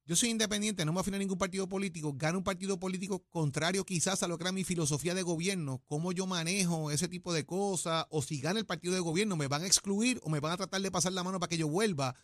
yo 0.06 0.16
soy 0.16 0.30
independiente, 0.30 0.84
no 0.84 0.92
me 0.92 0.98
afino 0.98 1.16
a 1.16 1.20
ningún 1.20 1.38
partido 1.38 1.68
político, 1.68 2.12
gano 2.16 2.38
un 2.38 2.44
partido 2.44 2.80
político 2.80 3.24
contrario 3.28 3.84
quizás 3.84 4.24
a 4.24 4.28
lo 4.28 4.38
que 4.38 4.44
era 4.44 4.50
mi 4.50 4.64
filosofía 4.64 5.14
de 5.14 5.22
gobierno, 5.22 5.84
cómo 5.86 6.10
yo 6.10 6.26
manejo 6.26 6.90
ese 6.90 7.06
tipo 7.06 7.32
de 7.32 7.46
cosas, 7.46 8.06
o 8.10 8.22
si 8.22 8.40
gana 8.40 8.58
el 8.58 8.66
partido 8.66 8.92
de 8.92 8.98
gobierno, 8.98 9.36
me 9.36 9.46
van 9.46 9.62
a 9.62 9.66
excluir 9.66 10.18
o 10.24 10.30
me 10.30 10.40
van 10.40 10.52
a 10.52 10.56
tratar 10.56 10.80
de 10.82 10.90
pasar 10.90 11.12
la 11.12 11.22
mano 11.22 11.38
para 11.38 11.48
que 11.48 11.58
yo 11.58 11.68
vuelva. 11.68 12.16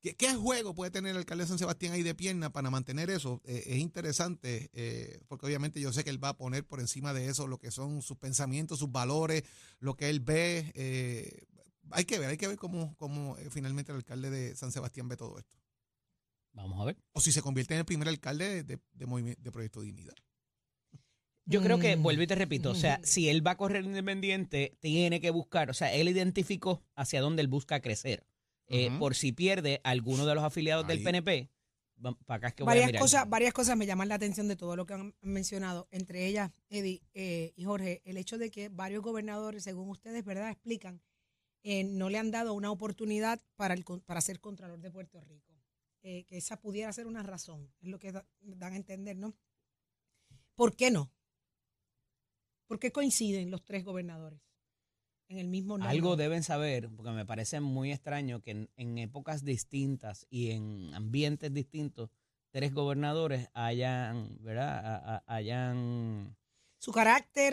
¿Qué, 0.00 0.14
qué 0.16 0.34
juego 0.34 0.74
puede 0.74 0.90
tener 0.90 1.10
el 1.10 1.18
alcalde 1.18 1.44
de 1.44 1.48
San 1.48 1.58
Sebastián 1.58 1.92
ahí 1.92 2.02
de 2.02 2.14
pierna 2.14 2.50
para 2.50 2.70
mantener 2.70 3.10
eso? 3.10 3.42
Eh, 3.44 3.64
es 3.66 3.76
interesante, 3.78 4.70
eh, 4.72 5.20
porque 5.28 5.44
obviamente 5.46 5.80
yo 5.80 5.92
sé 5.92 6.04
que 6.04 6.10
él 6.10 6.22
va 6.22 6.30
a 6.30 6.36
poner 6.36 6.64
por 6.66 6.80
encima 6.80 7.12
de 7.12 7.26
eso 7.28 7.46
lo 7.46 7.58
que 7.58 7.70
son 7.70 8.00
sus 8.00 8.16
pensamientos, 8.16 8.78
sus 8.78 8.90
valores, 8.90 9.44
lo 9.78 9.94
que 9.96 10.08
él 10.08 10.20
ve. 10.20 10.72
eh, 10.74 11.44
hay 11.92 12.04
que 12.04 12.18
ver, 12.18 12.30
hay 12.30 12.36
que 12.36 12.46
ver 12.48 12.56
cómo, 12.56 12.94
cómo 12.96 13.36
eh, 13.38 13.48
finalmente 13.50 13.90
el 13.92 13.96
alcalde 13.96 14.30
de 14.30 14.54
San 14.54 14.70
Sebastián 14.72 15.08
ve 15.08 15.16
todo 15.16 15.38
esto. 15.38 15.58
Vamos 16.52 16.80
a 16.80 16.84
ver. 16.84 16.96
O 17.12 17.20
si 17.20 17.30
se 17.32 17.42
convierte 17.42 17.74
en 17.74 17.80
el 17.80 17.84
primer 17.86 18.08
alcalde 18.08 18.62
de, 18.64 18.78
de 18.94 19.52
Proyecto 19.52 19.80
Dignidad. 19.82 20.14
Yo 21.46 21.62
creo 21.62 21.78
que, 21.80 21.96
Mm. 21.96 22.02
vuelvo 22.02 22.22
y 22.22 22.26
te 22.28 22.36
repito, 22.36 22.70
o 22.70 22.74
sea, 22.74 23.00
si 23.02 23.28
él 23.28 23.44
va 23.44 23.52
a 23.52 23.56
correr 23.56 23.84
independiente, 23.84 24.76
tiene 24.80 25.20
que 25.20 25.30
buscar, 25.30 25.68
o 25.68 25.74
sea, 25.74 25.92
él 25.92 26.08
identificó 26.08 26.84
hacia 26.94 27.20
dónde 27.20 27.42
él 27.42 27.48
busca 27.48 27.80
crecer. 27.80 28.24
Eh. 28.70 28.90
Por 28.98 29.14
si 29.14 29.32
pierde 29.32 29.80
alguno 29.84 30.24
de 30.26 30.34
los 30.34 30.44
afiliados 30.44 30.86
del. 30.86 31.02
PNP, 31.02 31.50
para 32.24 32.36
acá 32.38 32.48
es 32.48 32.54
que 32.54 32.62
voy 32.62 32.68
a 32.68 32.72
Varias 32.72 32.86
mirar. 32.86 33.00
cosas, 33.02 33.28
varias 33.28 33.52
cosas 33.52 33.76
me 33.76 33.84
llaman 33.84 34.08
la 34.08 34.14
atención 34.14 34.48
de 34.48 34.56
todo 34.56 34.76
lo 34.76 34.86
que 34.86 34.94
han 34.94 35.14
mencionado, 35.20 35.88
entre 35.90 36.26
ellas, 36.26 36.50
Eddie 36.68 37.02
eh, 37.14 37.52
y 37.56 37.64
Jorge, 37.64 38.00
el 38.04 38.16
hecho 38.16 38.38
de 38.38 38.50
que 38.50 38.68
varios 38.70 39.02
gobernadores, 39.02 39.64
según 39.64 39.90
ustedes, 39.90 40.24
¿verdad?, 40.24 40.50
explican, 40.50 41.02
eh, 41.62 41.84
no 41.84 42.08
le 42.08 42.16
han 42.18 42.30
dado 42.30 42.54
una 42.54 42.70
oportunidad 42.70 43.40
para, 43.56 43.74
el, 43.74 43.84
con- 43.84 44.00
para 44.00 44.20
ser 44.22 44.40
Contralor 44.40 44.80
de 44.80 44.90
Puerto 44.90 45.20
Rico. 45.20 45.52
Eh, 46.02 46.24
que 46.24 46.38
esa 46.38 46.58
pudiera 46.58 46.90
ser 46.94 47.06
una 47.06 47.22
razón, 47.22 47.70
es 47.82 47.88
lo 47.88 47.98
que 47.98 48.12
da- 48.12 48.26
dan 48.40 48.72
a 48.72 48.76
entender, 48.76 49.16
¿no? 49.18 49.34
¿Por 50.54 50.74
qué 50.74 50.90
no? 50.90 51.12
¿Por 52.66 52.78
qué 52.78 52.92
coinciden 52.92 53.50
los 53.50 53.64
tres 53.64 53.84
gobernadores 53.84 54.40
en 55.30 55.38
el 55.38 55.46
mismo 55.46 55.78
nombre? 55.78 55.96
Algo 55.96 56.16
deben 56.16 56.42
saber, 56.42 56.90
porque 56.96 57.12
me 57.12 57.24
parece 57.24 57.60
muy 57.60 57.92
extraño 57.92 58.40
que 58.42 58.50
en, 58.50 58.70
en 58.76 58.98
épocas 58.98 59.44
distintas 59.44 60.26
y 60.28 60.50
en 60.50 60.90
ambientes 60.92 61.54
distintos, 61.54 62.10
tres 62.50 62.74
gobernadores 62.74 63.48
hayan, 63.54 64.36
¿verdad? 64.40 64.84
A- 64.84 65.14
a- 65.16 65.34
hayan 65.36 66.36
Su 66.78 66.92
carácter, 66.92 67.52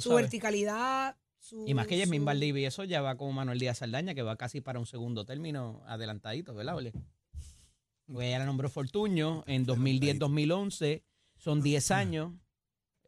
su 0.00 0.08
sabes. 0.08 0.22
verticalidad, 0.22 1.16
su... 1.38 1.64
Y 1.68 1.74
más 1.74 1.86
que 1.86 1.98
Yasmín 1.98 2.22
su- 2.22 2.26
Valdivia, 2.26 2.68
eso 2.68 2.84
ya 2.84 3.02
va 3.02 3.16
como 3.16 3.32
Manuel 3.32 3.58
Díaz 3.58 3.78
Saldaña, 3.78 4.14
que 4.14 4.22
va 4.22 4.36
casi 4.36 4.60
para 4.62 4.78
un 4.78 4.86
segundo 4.86 5.26
término 5.26 5.82
adelantadito, 5.86 6.54
¿verdad, 6.54 6.76
Ole? 6.76 6.92
Porque 8.06 8.28
ella 8.28 8.38
la 8.40 8.46
nombró 8.46 8.68
Fortuño 8.70 9.44
en 9.46 9.66
2010-2011, 9.66 11.02
son 11.36 11.60
10 11.62 11.90
años. 11.90 12.32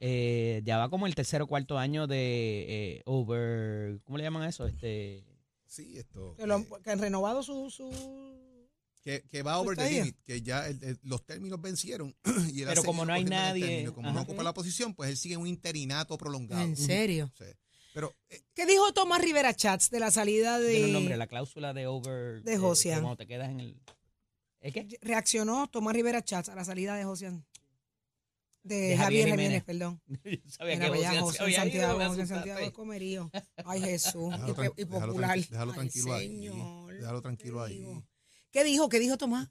Eh, 0.01 0.61
ya 0.65 0.79
va 0.79 0.89
como 0.91 1.07
el 1.07 1.15
tercer 1.15 1.43
o 1.43 1.47
cuarto 1.47 1.79
año 1.79 2.07
de 2.07 2.97
eh, 2.99 3.03
over, 3.07 4.01
¿cómo 4.05 4.19
le 4.19 4.25
llaman 4.25 4.43
a 4.43 4.49
eso? 4.49 4.67
Este, 4.67 5.25
Sí, 5.67 5.99
esto. 5.99 6.35
Que, 6.37 6.47
lo- 6.47 6.59
eh, 6.59 6.69
que 6.85 6.91
han 6.91 6.99
renovado 7.01 7.43
su, 7.43 7.69
su 7.71 7.91
que, 9.03 9.23
que 9.29 9.43
va 9.43 9.59
over 9.59 9.77
the 9.77 9.91
limit, 9.91 10.17
que 10.25 10.41
ya 10.41 10.69
el- 10.69 10.83
el- 10.85 10.99
los 11.03 11.25
términos 11.27 11.61
vencieron. 11.61 12.15
y 12.53 12.63
él 12.63 12.69
ha 12.69 12.73
Pero 12.73 12.85
como 12.85 13.05
no 13.05 13.13
hay 13.13 13.25
nadie- 13.25 13.67
término. 13.67 13.95
Como 13.95 14.09
Ajá. 14.09 14.15
no 14.17 14.23
ocupa 14.23 14.43
la 14.43 14.55
posición, 14.55 14.95
pues 14.95 15.11
él 15.11 15.17
sigue 15.17 15.35
en 15.35 15.41
un 15.41 15.47
interinato 15.49 16.17
prolongado. 16.17 16.63
¿En 16.63 16.77
serio? 16.77 17.31
Sí. 17.37 17.45
Pero 17.93 18.13
eh, 18.31 18.41
¿Qué 18.55 18.67
dijo 18.67 18.93
Tomás 18.93 19.21
Rivera 19.21 19.55
Chats 19.55 19.91
de 19.91 20.01
la 20.01 20.11
salida 20.11 20.57
un 20.57 20.63
de... 20.63 20.89
nombre, 20.93 21.17
la 21.17 21.27
cláusula 21.27 21.73
de 21.75 21.87
over. 21.87 22.43
de 22.43 22.55
eh, 22.55 22.59
Josian. 22.59 23.01
Cuando 23.03 23.17
te 23.17 23.27
quedas 23.27 23.51
en 23.51 23.61
el. 23.61 23.81
¿Es 24.61 24.73
qué? 24.73 24.87
Reaccionó 25.03 25.67
Tomás 25.69 25.95
Rivera 25.95 26.23
Chats 26.25 26.49
a 26.49 26.55
la 26.55 26.65
salida 26.65 26.95
de 26.97 27.05
Josian. 27.05 27.45
De, 28.65 28.75
De 28.77 28.97
Javier 28.97 29.27
Jiménez, 29.29 29.63
Jiménez. 29.63 29.65
perdón. 29.65 30.03
Yo 30.25 30.51
sabía 30.51 30.75
Mira, 30.77 30.91
que 31.13 31.21
José 31.21 31.43
había 31.43 31.55
ido, 31.55 31.63
Santiago, 31.63 32.05
José. 32.09 32.27
Santiago 32.27 32.61
es 32.61 32.71
comerío. 32.73 33.31
Ay, 33.65 33.81
Jesús. 33.83 34.31
déjalo, 34.31 34.75
y, 34.77 34.85
popular. 34.87 35.39
déjalo 35.39 35.71
Ay, 35.73 35.77
tranquilo 35.77 36.15
ahí. 36.15 36.27
señor, 36.29 36.95
Déjalo 36.95 37.21
tranquilo 37.23 37.65
¿qué 37.67 37.73
ahí. 37.73 38.03
¿Qué 38.51 38.65
dijo? 38.65 38.89
¿Qué 38.89 38.99
dijo 38.99 39.17
Tomás? 39.19 39.49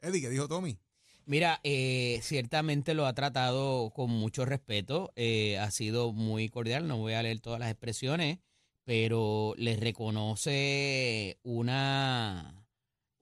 Eddie, 0.00 0.20
¿qué 0.20 0.28
dijo 0.30 0.48
Tommy? 0.48 0.78
Mira, 1.26 1.60
eh, 1.64 2.20
ciertamente 2.22 2.94
lo 2.94 3.06
ha 3.06 3.14
tratado 3.14 3.90
con 3.90 4.10
mucho 4.10 4.44
respeto, 4.44 5.12
eh, 5.16 5.58
ha 5.58 5.70
sido 5.72 6.12
muy 6.12 6.48
cordial, 6.48 6.86
no 6.86 6.98
voy 6.98 7.14
a 7.14 7.22
leer 7.22 7.40
todas 7.40 7.58
las 7.58 7.68
expresiones, 7.70 8.38
pero 8.84 9.54
le 9.56 9.76
reconoce 9.76 11.40
una, 11.42 12.65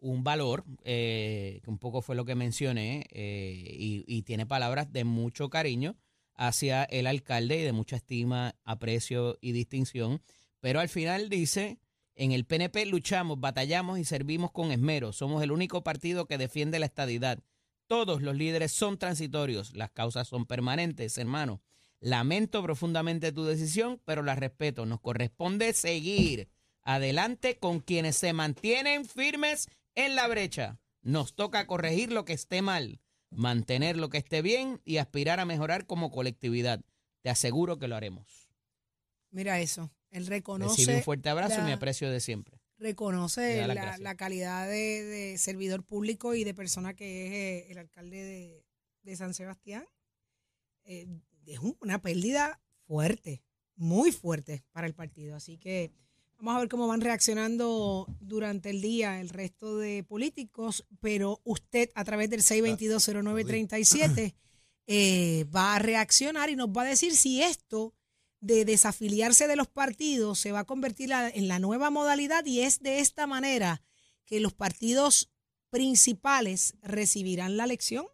un 0.04 0.22
valor, 0.22 0.64
eh, 0.84 1.60
que 1.64 1.70
un 1.70 1.78
poco 1.78 2.02
fue 2.02 2.14
lo 2.14 2.24
que 2.24 2.34
mencioné, 2.34 3.06
eh, 3.10 3.66
y, 3.70 4.04
y 4.06 4.22
tiene 4.22 4.44
palabras 4.44 4.92
de 4.92 5.04
mucho 5.04 5.48
cariño 5.48 5.96
hacia 6.34 6.84
el 6.84 7.06
alcalde 7.06 7.58
y 7.58 7.62
de 7.62 7.72
mucha 7.72 7.96
estima, 7.96 8.54
aprecio 8.64 9.38
y 9.40 9.52
distinción. 9.52 10.20
Pero 10.60 10.80
al 10.80 10.90
final 10.90 11.30
dice, 11.30 11.78
en 12.16 12.32
el 12.32 12.44
PNP 12.44 12.84
luchamos, 12.86 13.40
batallamos 13.40 13.98
y 13.98 14.04
servimos 14.04 14.52
con 14.52 14.72
esmero. 14.72 15.12
Somos 15.12 15.42
el 15.42 15.52
único 15.52 15.82
partido 15.82 16.26
que 16.26 16.38
defiende 16.38 16.78
la 16.78 16.86
estadidad. 16.86 17.38
Todos 17.86 18.20
los 18.20 18.36
líderes 18.36 18.72
son 18.72 18.98
transitorios, 18.98 19.74
las 19.74 19.90
causas 19.90 20.28
son 20.28 20.44
permanentes, 20.44 21.16
hermano. 21.16 21.62
Lamento 22.00 22.62
profundamente 22.62 23.32
tu 23.32 23.44
decisión, 23.44 24.00
pero 24.04 24.22
la 24.22 24.34
respeto. 24.34 24.84
Nos 24.84 25.00
corresponde 25.00 25.72
seguir 25.72 26.48
adelante 26.82 27.58
con 27.58 27.80
quienes 27.80 28.16
se 28.16 28.34
mantienen 28.34 29.06
firmes 29.06 29.68
en 29.94 30.14
la 30.16 30.26
brecha. 30.28 30.80
Nos 31.02 31.34
toca 31.34 31.66
corregir 31.66 32.10
lo 32.12 32.24
que 32.24 32.32
esté 32.32 32.62
mal, 32.62 33.00
mantener 33.30 33.96
lo 33.96 34.08
que 34.08 34.18
esté 34.18 34.40
bien 34.42 34.80
y 34.84 34.96
aspirar 34.96 35.38
a 35.40 35.44
mejorar 35.44 35.86
como 35.86 36.10
colectividad. 36.10 36.80
Te 37.22 37.30
aseguro 37.30 37.78
que 37.78 37.88
lo 37.88 37.96
haremos. 37.96 38.48
Mira 39.30 39.60
eso. 39.60 39.92
Él 40.10 40.26
reconoce. 40.26 40.76
Recibe 40.76 40.96
un 40.98 41.02
fuerte 41.02 41.28
abrazo 41.28 41.60
y 41.60 41.64
mi 41.64 41.72
aprecio 41.72 42.10
de 42.10 42.20
siempre. 42.20 42.60
Reconoce 42.78 43.66
la, 43.66 44.14
calidad 44.16 44.68
de, 44.68 45.02
de 45.04 45.38
servidor 45.38 45.84
público 45.84 46.34
y 46.34 46.44
de 46.44 46.54
persona 46.54 46.94
que 46.94 47.26
es 47.26 47.32
eh, 47.32 47.72
el 47.72 47.78
alcalde 47.78 48.22
de, 48.22 48.64
de 49.02 49.16
San 49.16 49.32
Sebastián. 49.34 49.84
Eh, 50.84 51.06
es 51.46 51.58
un- 51.58 51.76
una 51.80 52.00
pérdida 52.00 52.60
fuerte, 52.86 53.42
muy 53.76 54.12
fuerte 54.12 54.64
para 54.72 54.86
el 54.86 54.94
partido. 54.94 55.34
Así 55.36 55.56
que 55.58 55.92
vamos 56.38 56.56
a 56.56 56.60
ver 56.60 56.68
cómo 56.68 56.86
van 56.88 57.00
reaccionando 57.00 58.06
durante 58.20 58.70
el 58.70 58.80
día 58.80 59.20
el 59.20 59.28
resto 59.28 59.76
de 59.76 60.04
políticos, 60.04 60.84
pero 61.00 61.40
usted 61.44 61.90
a 61.94 62.04
través 62.04 62.30
del 62.30 62.42
6220937 62.42 64.34
eh, 64.86 65.46
va 65.54 65.76
a 65.76 65.78
reaccionar 65.78 66.50
y 66.50 66.56
nos 66.56 66.68
va 66.68 66.82
a 66.82 66.86
decir 66.86 67.16
si 67.16 67.42
esto 67.42 67.94
de 68.40 68.64
desafiliarse 68.64 69.48
de 69.48 69.56
los 69.56 69.68
partidos 69.68 70.38
se 70.38 70.52
va 70.52 70.60
a 70.60 70.64
convertir 70.64 71.10
en 71.12 71.48
la 71.48 71.58
nueva 71.58 71.88
modalidad 71.88 72.44
y 72.44 72.60
es 72.60 72.80
de 72.80 72.98
esta 72.98 73.26
manera 73.26 73.82
que 74.26 74.40
los 74.40 74.52
partidos 74.52 75.30
principales 75.70 76.74
recibirán 76.82 77.56
la 77.56 77.64
elección 77.64 78.06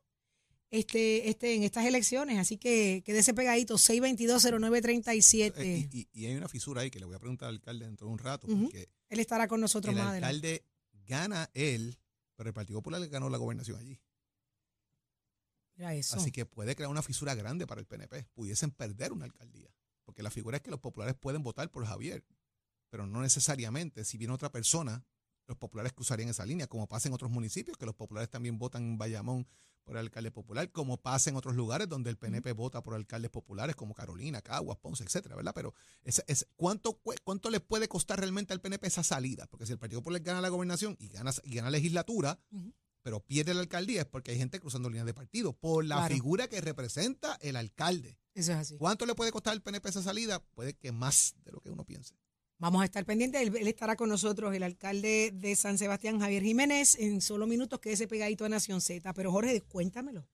este, 0.70 1.28
este, 1.28 1.54
en 1.54 1.64
estas 1.64 1.84
elecciones. 1.86 2.38
Así 2.38 2.56
que 2.56 3.02
quédese 3.04 3.34
pegadito, 3.34 3.76
6220937. 3.78 5.52
Eh, 5.56 5.88
y, 5.92 5.98
y- 6.00 6.08
y 6.12 6.26
hay 6.26 6.36
una 6.36 6.48
fisura 6.48 6.82
ahí 6.82 6.90
que 6.90 7.00
le 7.00 7.06
voy 7.06 7.16
a 7.16 7.18
preguntar 7.18 7.48
al 7.48 7.56
alcalde 7.56 7.86
dentro 7.86 8.06
de 8.06 8.12
un 8.12 8.18
rato, 8.18 8.46
porque 8.46 8.88
Él 9.08 9.20
estará 9.20 9.48
con 9.48 9.60
nosotros 9.60 9.92
el 9.94 9.98
más 10.00 10.08
adelante. 10.10 10.26
alcalde 10.36 10.64
gana 11.06 11.50
él, 11.54 11.98
pero 12.36 12.48
el 12.50 12.54
Partido 12.54 12.78
Popular 12.78 13.06
ganó 13.08 13.28
la 13.28 13.38
gobernación 13.38 13.78
allí. 13.78 14.00
Mira 15.76 15.94
eso. 15.94 16.16
Así 16.16 16.30
que 16.30 16.44
puede 16.46 16.76
crear 16.76 16.90
una 16.90 17.02
fisura 17.02 17.34
grande 17.34 17.66
para 17.66 17.80
el 17.80 17.86
PNP. 17.86 18.24
Pudiesen 18.34 18.70
perder 18.70 19.12
una 19.12 19.24
alcaldía. 19.24 19.70
Porque 20.04 20.22
la 20.22 20.30
figura 20.30 20.56
es 20.58 20.62
que 20.62 20.70
los 20.70 20.80
populares 20.80 21.14
pueden 21.14 21.42
votar 21.42 21.70
por 21.70 21.86
Javier, 21.86 22.24
pero 22.90 23.06
no 23.06 23.22
necesariamente. 23.22 24.04
Si 24.04 24.18
viene 24.18 24.34
otra 24.34 24.50
persona, 24.52 25.04
los 25.46 25.56
populares 25.56 25.92
cruzarían 25.92 26.28
esa 26.28 26.44
línea, 26.44 26.66
como 26.66 26.86
pasa 26.86 27.08
en 27.08 27.14
otros 27.14 27.30
municipios, 27.30 27.76
que 27.76 27.86
los 27.86 27.94
populares 27.94 28.28
también 28.28 28.58
votan 28.58 28.82
en 28.82 28.98
Bayamón 28.98 29.46
por 29.90 29.96
el 29.96 30.04
alcalde 30.06 30.30
popular, 30.30 30.70
como 30.70 30.98
pasa 30.98 31.30
en 31.30 31.36
otros 31.36 31.56
lugares 31.56 31.88
donde 31.88 32.10
el 32.10 32.16
PNP 32.16 32.52
vota 32.52 32.80
por 32.80 32.94
alcaldes 32.94 33.28
populares, 33.32 33.74
como 33.74 33.92
Carolina, 33.92 34.40
Caguas, 34.40 34.78
Ponce, 34.78 35.02
etcétera, 35.02 35.34
¿verdad? 35.34 35.50
Pero 35.52 35.74
es, 36.04 36.22
es- 36.28 36.46
¿cuánto, 36.54 37.00
¿cuánto 37.24 37.50
le 37.50 37.58
puede 37.58 37.88
costar 37.88 38.20
realmente 38.20 38.52
al 38.52 38.60
PNP 38.60 38.86
esa 38.86 39.02
salida? 39.02 39.48
Porque 39.48 39.66
si 39.66 39.72
el 39.72 39.80
Partido 39.80 40.00
Popular 40.00 40.22
gana 40.22 40.40
la 40.40 40.48
gobernación 40.48 40.96
y 41.00 41.08
gana, 41.08 41.32
y 41.42 41.56
gana 41.56 41.70
legislatura, 41.70 42.38
pero 43.02 43.18
pierde 43.18 43.52
la 43.52 43.62
alcaldía 43.62 44.02
es 44.02 44.06
porque 44.06 44.30
hay 44.30 44.38
gente 44.38 44.60
cruzando 44.60 44.88
líneas 44.88 45.06
de 45.06 45.14
partido 45.14 45.54
por 45.54 45.84
la 45.84 45.96
Claro. 45.96 46.14
figura 46.14 46.46
que 46.46 46.60
representa 46.60 47.36
el 47.40 47.56
alcalde. 47.56 48.16
Eso 48.34 48.52
es 48.52 48.58
así. 48.58 48.76
¿Cuánto 48.78 49.06
le 49.06 49.16
puede 49.16 49.32
costar 49.32 49.54
al 49.54 49.60
PNP 49.60 49.88
esa 49.88 50.04
salida? 50.04 50.38
Puede 50.54 50.74
que 50.74 50.92
más 50.92 51.34
de 51.44 51.50
lo 51.50 51.60
que 51.60 51.70
uno 51.70 51.84
piense. 51.84 52.14
Vamos 52.60 52.82
a 52.82 52.84
estar 52.84 53.06
pendientes. 53.06 53.40
Él, 53.40 53.56
él 53.56 53.68
estará 53.68 53.96
con 53.96 54.10
nosotros, 54.10 54.54
el 54.54 54.62
alcalde 54.62 55.32
de 55.34 55.56
San 55.56 55.78
Sebastián, 55.78 56.20
Javier 56.20 56.42
Jiménez, 56.42 56.94
en 56.96 57.22
solo 57.22 57.46
minutos, 57.46 57.80
quédese 57.80 58.06
pegadito 58.06 58.44
a 58.44 58.50
Nación 58.50 58.82
Z. 58.82 59.14
Pero 59.14 59.32
Jorge, 59.32 59.62
cuéntamelo. 59.62 60.26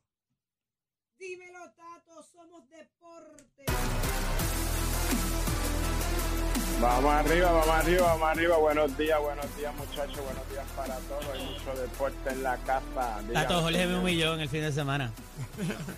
Dímelo, 1.18 1.72
Tato, 1.76 2.22
somos 2.32 2.70
deporte. 2.70 3.66
Vamos 6.82 7.14
arriba, 7.14 7.52
vamos 7.52 7.70
arriba, 7.70 8.08
vamos 8.08 8.30
arriba. 8.30 8.58
Buenos 8.58 8.98
días, 8.98 9.20
buenos 9.22 9.58
días, 9.58 9.74
muchachos. 9.76 10.20
Buenos 10.24 10.50
días 10.50 10.66
para 10.76 10.98
todos. 11.00 11.26
Hay 11.34 11.46
mucho 11.46 11.74
deporte 11.82 12.30
en 12.30 12.44
la 12.44 12.58
casa. 12.58 13.22
Dígame, 13.22 13.34
Tato 13.34 13.62
Jorge 13.62 13.88
me 13.88 14.00
humilló 14.00 14.34
en 14.34 14.42
el 14.42 14.50
fin 14.50 14.60
de 14.62 14.74
semana. 14.74 15.14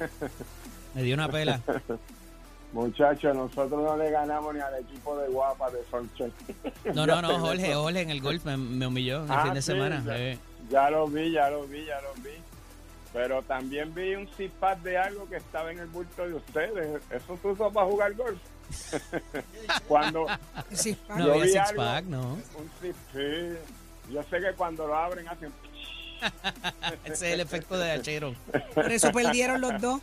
me 0.93 1.01
dio 1.01 1.15
una 1.15 1.29
pela. 1.29 1.59
Muchachos, 2.73 3.35
nosotros 3.35 3.81
no 3.81 3.95
le 3.97 4.11
ganamos 4.11 4.53
ni 4.53 4.59
al 4.59 4.75
equipo 4.81 5.17
de 5.17 5.29
Guapa 5.29 5.69
de 5.71 5.79
Sonche. 5.89 6.31
No, 6.93 7.05
no, 7.07 7.21
no, 7.21 7.39
Jorge, 7.39 7.73
Jorge 7.73 8.01
en 8.01 8.09
el 8.09 8.21
golf 8.21 8.43
me, 8.45 8.57
me 8.57 8.87
humilló 8.87 9.23
el 9.23 9.31
Ah, 9.31 9.43
fin 9.43 9.53
de 9.53 9.61
sí, 9.61 9.71
semana. 9.71 10.03
ya. 10.05 10.17
eh. 10.17 10.37
Ya 10.69 10.89
lo 10.89 11.07
vi, 11.07 11.31
ya 11.31 11.49
lo 11.49 11.65
vi, 11.65 11.85
ya 11.85 11.99
lo 12.01 12.13
vi. 12.21 12.35
Pero 13.13 13.41
también 13.43 13.95
vi 13.95 14.15
un 14.15 14.27
zip-pack 14.27 14.79
de 14.81 14.97
algo 14.97 15.27
que 15.29 15.37
estaba 15.37 15.71
en 15.71 15.79
el 15.79 15.87
bulto 15.87 16.27
de 16.27 16.33
ustedes. 16.35 17.01
¿Eso 17.09 17.37
se 17.41 17.47
usó 17.47 17.71
para 17.71 17.87
jugar 17.87 18.13
golf? 18.15 18.37
cuando 19.87 20.27
Sí, 20.73 20.97
No 21.09 21.25
Yo 21.27 21.31
había 21.31 21.43
vi 21.45 21.49
six 21.51 21.69
algo. 21.69 21.81
pack, 21.83 22.05
no. 22.05 22.33
un 22.33 22.69
zip 22.81 22.95
sí. 23.13 24.11
Yo 24.13 24.21
sé 24.23 24.39
que 24.41 24.53
cuando 24.57 24.85
lo 24.87 24.95
abren 24.95 25.27
hacen... 25.29 25.51
Ese 27.05 27.13
es 27.27 27.33
el 27.33 27.39
efecto 27.39 27.77
de 27.77 27.91
hachero. 27.91 28.33
por 28.73 28.91
eso 28.91 29.11
perdieron 29.11 29.61
los 29.61 29.79
dos. 29.81 30.01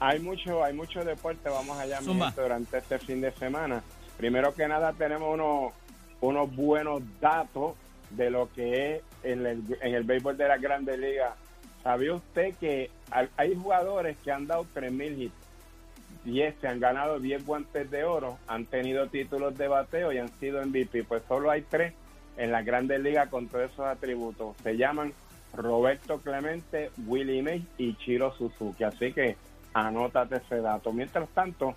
Hay 0.00 0.20
mucho, 0.20 0.62
hay 0.62 0.74
mucho 0.74 1.04
deporte, 1.04 1.48
vamos 1.48 1.76
allá 1.78 2.00
mi 2.00 2.06
Zumba. 2.06 2.26
gente, 2.26 2.42
durante 2.42 2.78
este 2.78 2.98
fin 2.98 3.20
de 3.20 3.32
semana. 3.32 3.82
Primero 4.16 4.54
que 4.54 4.66
nada 4.68 4.92
tenemos 4.92 5.32
unos, 5.34 5.72
unos 6.20 6.54
buenos 6.54 7.02
datos 7.20 7.74
de 8.10 8.30
lo 8.30 8.48
que 8.52 8.96
es 8.96 9.02
en 9.24 9.44
el, 9.46 9.62
en 9.80 9.94
el 9.94 10.04
béisbol 10.04 10.36
de 10.36 10.48
la 10.48 10.56
Grandes 10.58 10.98
Ligas. 10.98 11.34
¿Sabía 11.82 12.14
usted 12.14 12.54
que 12.56 12.90
hay- 13.10 13.54
jugadores 13.54 14.16
que 14.24 14.30
han 14.32 14.46
dado 14.46 14.66
3.000 14.74 15.18
hits? 15.18 15.34
10 16.24 16.54
se 16.60 16.68
han 16.68 16.80
ganado 16.80 17.20
10 17.20 17.46
guantes 17.46 17.90
de 17.90 18.04
oro, 18.04 18.38
han 18.48 18.66
tenido 18.66 19.06
títulos 19.08 19.56
de 19.56 19.68
bateo 19.68 20.12
y 20.12 20.18
han 20.18 20.28
sido 20.38 20.60
MVP. 20.64 21.04
Pues 21.04 21.22
solo 21.28 21.50
hay 21.50 21.62
tres 21.62 21.94
en 22.36 22.52
las 22.52 22.64
grandes 22.64 23.00
ligas 23.00 23.28
con 23.28 23.48
todos 23.48 23.70
esos 23.70 23.86
atributos. 23.86 24.56
Se 24.62 24.76
llaman 24.76 25.12
Roberto 25.54 26.18
Clemente, 26.18 26.90
Willie 27.06 27.42
May 27.42 27.64
y 27.78 27.94
Chiro 27.96 28.34
Suzuki. 28.36 28.84
Así 28.84 29.12
que 29.12 29.36
anótate 29.74 30.36
ese 30.36 30.60
dato. 30.60 30.92
Mientras 30.92 31.28
tanto, 31.30 31.74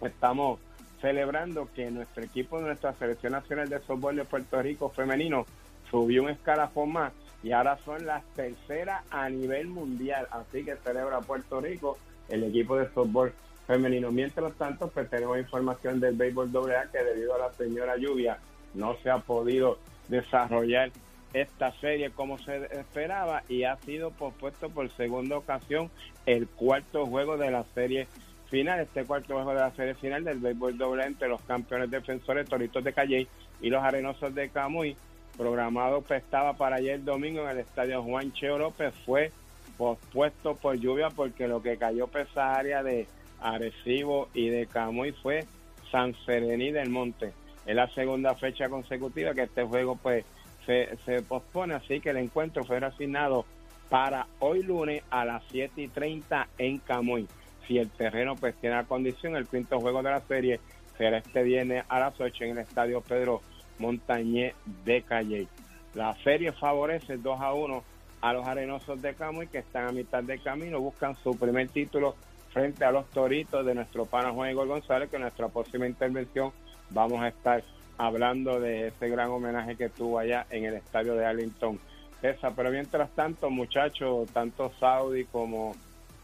estamos 0.00 0.60
celebrando 1.00 1.68
que 1.74 1.90
nuestro 1.90 2.22
equipo, 2.22 2.60
nuestra 2.60 2.94
selección 2.94 3.32
nacional 3.32 3.68
de 3.68 3.80
softball 3.80 4.16
de 4.16 4.24
Puerto 4.24 4.60
Rico 4.62 4.90
femenino, 4.90 5.46
subió 5.90 6.22
un 6.22 6.30
escalafón 6.30 6.92
más 6.92 7.12
y 7.42 7.52
ahora 7.52 7.78
son 7.84 8.06
las 8.06 8.24
terceras 8.34 9.04
a 9.10 9.28
nivel 9.28 9.68
mundial. 9.68 10.26
Así 10.30 10.64
que 10.64 10.76
celebra 10.76 11.20
Puerto 11.20 11.60
Rico 11.60 11.98
el 12.28 12.44
equipo 12.44 12.76
de 12.76 12.88
softball 12.92 13.32
femenino. 13.66 14.10
Mientras 14.10 14.54
tanto, 14.54 14.88
pues 14.88 15.08
tenemos 15.10 15.38
información 15.38 16.00
del 16.00 16.16
béisbol 16.16 16.50
AA 16.54 16.90
que 16.90 17.04
debido 17.04 17.34
a 17.34 17.38
la 17.38 17.52
señora 17.52 17.96
lluvia 17.96 18.38
no 18.74 18.96
se 19.02 19.10
ha 19.10 19.18
podido 19.18 19.78
desarrollar 20.08 20.90
esta 21.34 21.72
serie 21.80 22.10
como 22.10 22.38
se 22.38 22.64
esperaba 22.78 23.42
y 23.48 23.64
ha 23.64 23.76
sido 23.78 24.12
pospuesto 24.12 24.70
por 24.70 24.88
segunda 24.92 25.36
ocasión 25.36 25.90
el 26.26 26.46
cuarto 26.48 27.04
juego 27.06 27.36
de 27.36 27.50
la 27.50 27.64
serie 27.74 28.06
final, 28.48 28.80
este 28.80 29.04
cuarto 29.04 29.34
juego 29.34 29.50
de 29.50 29.60
la 29.60 29.72
serie 29.72 29.94
final 29.94 30.24
del 30.24 30.38
béisbol 30.38 30.78
doble 30.78 31.04
entre 31.04 31.28
los 31.28 31.42
campeones 31.42 31.90
defensores 31.90 32.48
Toritos 32.48 32.84
de 32.84 32.92
Calle 32.92 33.26
y 33.60 33.68
los 33.68 33.82
Arenosos 33.82 34.32
de 34.34 34.48
Camuy, 34.48 34.96
programado 35.36 36.02
pues, 36.02 36.22
estaba 36.22 36.52
para 36.54 36.76
ayer 36.76 37.02
domingo 37.02 37.42
en 37.42 37.48
el 37.48 37.58
estadio 37.58 38.02
Juan 38.02 38.32
Cheo 38.32 38.56
López, 38.56 38.94
fue 39.04 39.32
pospuesto 39.76 40.54
por 40.54 40.76
lluvia 40.76 41.08
porque 41.10 41.48
lo 41.48 41.60
que 41.60 41.76
cayó 41.76 42.06
por 42.06 42.20
esa 42.20 42.54
área 42.54 42.84
de 42.84 43.08
Arecibo 43.40 44.28
y 44.34 44.50
de 44.50 44.66
Camuy 44.66 45.10
fue 45.10 45.46
San 45.90 46.14
Serení 46.24 46.70
del 46.70 46.90
Monte. 46.90 47.32
Es 47.66 47.74
la 47.74 47.88
segunda 47.88 48.36
fecha 48.36 48.68
consecutiva 48.68 49.34
que 49.34 49.42
este 49.42 49.64
juego 49.64 49.96
pues 49.96 50.24
se, 50.66 51.22
pospone, 51.22 51.74
así 51.74 52.00
que 52.00 52.10
el 52.10 52.16
encuentro 52.18 52.64
fue 52.64 52.78
asignado 52.78 53.44
para 53.88 54.26
hoy 54.40 54.62
lunes 54.62 55.02
a 55.10 55.24
las 55.24 55.42
7 55.50 55.82
y 55.82 55.88
30 55.88 56.48
en 56.58 56.78
Camuy. 56.78 57.28
Si 57.66 57.78
el 57.78 57.90
terreno 57.90 58.34
pues 58.36 58.54
tiene 58.56 58.76
la 58.76 58.84
condición, 58.84 59.36
el 59.36 59.46
quinto 59.46 59.80
juego 59.80 60.02
de 60.02 60.10
la 60.10 60.20
serie 60.22 60.60
será 60.98 61.18
este 61.18 61.42
viernes 61.42 61.84
a 61.88 62.00
las 62.00 62.20
8 62.20 62.44
en 62.44 62.50
el 62.50 62.58
estadio 62.58 63.00
Pedro 63.00 63.42
Montañé 63.78 64.54
de 64.84 65.02
Calle. 65.02 65.48
La 65.94 66.14
serie 66.22 66.52
favorece 66.52 67.16
2 67.16 67.40
a 67.40 67.52
1 67.52 67.84
a 68.20 68.32
los 68.32 68.46
arenosos 68.46 69.00
de 69.02 69.14
Camuy 69.14 69.48
que 69.48 69.58
están 69.58 69.88
a 69.88 69.92
mitad 69.92 70.22
de 70.22 70.38
camino, 70.38 70.80
buscan 70.80 71.14
su 71.22 71.36
primer 71.38 71.68
título 71.68 72.16
frente 72.52 72.84
a 72.84 72.92
los 72.92 73.10
toritos 73.10 73.66
de 73.66 73.74
nuestro 73.74 74.06
pana 74.06 74.30
Juan 74.30 74.50
Igor 74.50 74.68
González, 74.68 75.10
que 75.10 75.16
en 75.16 75.22
nuestra 75.22 75.48
próxima 75.48 75.86
intervención 75.86 76.52
vamos 76.90 77.20
a 77.20 77.28
estar 77.28 77.62
hablando 77.98 78.60
de 78.60 78.88
ese 78.88 79.08
gran 79.08 79.30
homenaje 79.30 79.76
que 79.76 79.88
tuvo 79.88 80.18
allá 80.18 80.46
en 80.50 80.64
el 80.64 80.74
estadio 80.74 81.14
de 81.14 81.26
Arlington. 81.26 81.78
Esa, 82.22 82.50
pero 82.52 82.70
mientras 82.70 83.10
tanto, 83.10 83.50
muchachos, 83.50 84.28
tanto 84.32 84.72
Saudi 84.80 85.24
como 85.26 85.74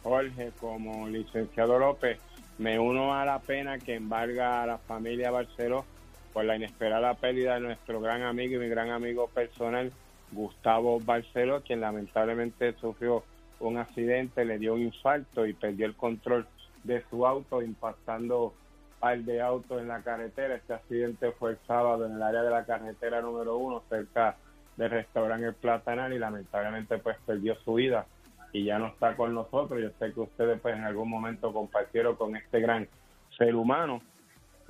Jorge, 0.02 0.52
como 0.59 1.09
licenciado 1.09 1.78
López, 1.78 2.18
me 2.59 2.78
uno 2.78 3.14
a 3.14 3.24
la 3.24 3.38
pena 3.38 3.78
que 3.78 3.94
embarga 3.94 4.62
a 4.62 4.66
la 4.66 4.78
familia 4.78 5.30
Barceló 5.30 5.85
por 6.33 6.44
la 6.44 6.56
inesperada 6.56 7.14
pérdida 7.14 7.54
de 7.54 7.61
nuestro 7.61 8.00
gran 8.00 8.22
amigo 8.22 8.56
y 8.56 8.59
mi 8.59 8.68
gran 8.68 8.90
amigo 8.90 9.28
personal, 9.28 9.92
Gustavo 10.33 11.00
Barceló, 11.00 11.62
quien 11.62 11.80
lamentablemente 11.80 12.74
sufrió 12.74 13.24
un 13.59 13.78
accidente, 13.78 14.44
le 14.44 14.59
dio 14.59 14.74
un 14.74 14.83
infarto 14.83 15.46
y 15.46 15.52
perdió 15.52 15.87
el 15.87 15.96
control 15.96 16.46
de 16.85 17.02
su 17.11 17.26
auto, 17.26 17.62
impactando 17.62 18.54
al 19.00 19.24
de 19.24 19.40
autos 19.40 19.80
en 19.80 19.88
la 19.88 20.02
carretera. 20.02 20.54
Este 20.54 20.74
accidente 20.74 21.32
fue 21.32 21.52
el 21.52 21.58
sábado 21.66 22.06
en 22.06 22.12
el 22.12 22.22
área 22.22 22.42
de 22.42 22.50
la 22.50 22.64
carretera 22.64 23.20
número 23.20 23.56
uno, 23.56 23.82
cerca 23.88 24.36
del 24.76 24.90
restaurante 24.90 25.46
El 25.46 25.54
Platanal, 25.54 26.12
y 26.12 26.18
lamentablemente 26.18 26.98
pues 26.98 27.16
perdió 27.26 27.56
su 27.56 27.74
vida 27.74 28.06
y 28.52 28.64
ya 28.64 28.78
no 28.78 28.88
está 28.88 29.16
con 29.16 29.34
nosotros. 29.34 29.80
Yo 29.80 29.90
sé 29.98 30.12
que 30.12 30.20
ustedes 30.20 30.60
pues 30.60 30.76
en 30.76 30.84
algún 30.84 31.08
momento 31.08 31.52
compartieron 31.52 32.16
con 32.16 32.36
este 32.36 32.60
gran 32.60 32.88
ser 33.36 33.54
humano, 33.54 34.02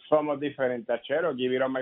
somos 0.09 0.41
diferentes. 0.41 0.91
Achero, 0.91 1.35
give 1.35 1.57
it 1.57 1.63
on. 1.63 1.75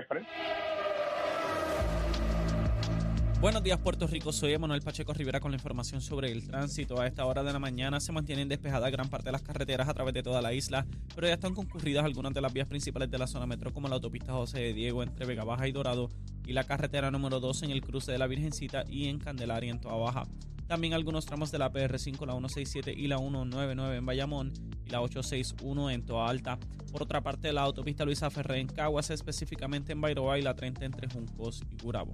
Buenos 3.41 3.63
días 3.63 3.77
Puerto 3.79 4.07
Rico, 4.07 4.31
soy 4.31 4.53
Emanuel 4.53 4.81
Pacheco 4.81 5.13
Rivera 5.13 5.39
con 5.39 5.51
la 5.51 5.57
información 5.57 6.01
sobre 6.01 6.31
el 6.31 6.47
tránsito. 6.47 6.99
A 6.99 7.05
esta 7.05 7.25
hora 7.25 7.43
de 7.43 7.51
la 7.51 7.59
mañana 7.59 7.99
se 7.99 8.13
mantienen 8.13 8.47
despejadas 8.47 8.91
gran 8.91 9.09
parte 9.09 9.25
de 9.25 9.33
las 9.33 9.41
carreteras 9.41 9.89
a 9.89 9.93
través 9.93 10.13
de 10.13 10.23
toda 10.23 10.41
la 10.41 10.53
isla, 10.53 10.87
pero 11.13 11.27
ya 11.27 11.33
están 11.33 11.53
concurridas 11.53 12.05
algunas 12.05 12.33
de 12.33 12.41
las 12.41 12.53
vías 12.53 12.67
principales 12.67 13.11
de 13.11 13.17
la 13.17 13.27
zona 13.27 13.45
metro 13.45 13.73
como 13.73 13.89
la 13.89 13.95
autopista 13.95 14.31
José 14.31 14.59
de 14.59 14.73
Diego 14.73 15.03
entre 15.03 15.25
Vega 15.25 15.43
Baja 15.43 15.67
y 15.67 15.73
Dorado 15.73 16.09
y 16.47 16.53
la 16.53 16.63
carretera 16.63 17.11
número 17.11 17.39
2 17.41 17.63
en 17.63 17.71
el 17.71 17.81
cruce 17.81 18.11
de 18.11 18.17
la 18.17 18.27
Virgencita 18.27 18.85
y 18.87 19.09
en 19.09 19.19
Candelaria 19.19 19.69
en 19.69 19.81
Toa 19.81 19.97
Baja. 19.97 20.23
También 20.67 20.93
algunos 20.93 21.25
tramos 21.25 21.51
de 21.51 21.59
la 21.59 21.71
PR5, 21.71 22.25
la 22.25 22.33
167 22.33 22.93
y 22.97 23.07
la 23.07 23.17
199 23.17 23.97
en 23.97 24.05
Bayamón 24.05 24.53
y 24.85 24.89
la 24.89 25.01
861 25.01 25.91
en 25.91 26.05
Toa 26.05 26.29
Alta. 26.29 26.57
Por 26.91 27.03
otra 27.03 27.21
parte, 27.21 27.53
la 27.53 27.61
autopista 27.61 28.05
Luisa 28.05 28.31
Ferré 28.31 28.61
en 28.61 28.67
Caguas, 28.67 29.11
específicamente 29.11 29.91
en 29.91 30.01
Bairoa 30.01 30.39
y 30.39 30.41
la 30.41 30.55
30 30.55 30.85
entre 30.85 31.07
Juncos 31.07 31.63
y 31.69 31.83
Gurabo. 31.83 32.11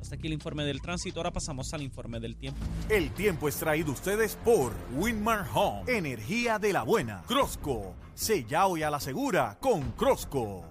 Hasta 0.00 0.14
aquí 0.14 0.26
el 0.26 0.32
informe 0.32 0.64
del 0.64 0.80
tránsito. 0.80 1.20
Ahora 1.20 1.32
pasamos 1.32 1.72
al 1.74 1.82
informe 1.82 2.20
del 2.20 2.36
tiempo. 2.36 2.60
El 2.88 3.10
tiempo 3.10 3.48
es 3.48 3.56
traído 3.56 3.92
ustedes 3.92 4.36
por 4.44 4.72
Winmar 4.96 5.46
Home, 5.54 5.82
energía 5.96 6.58
de 6.58 6.72
la 6.72 6.82
buena. 6.82 7.22
Crosco, 7.26 7.94
sella 8.14 8.66
hoy 8.66 8.82
a 8.82 8.90
la 8.90 9.00
segura 9.00 9.56
con 9.60 9.92
Crosco. 9.92 10.64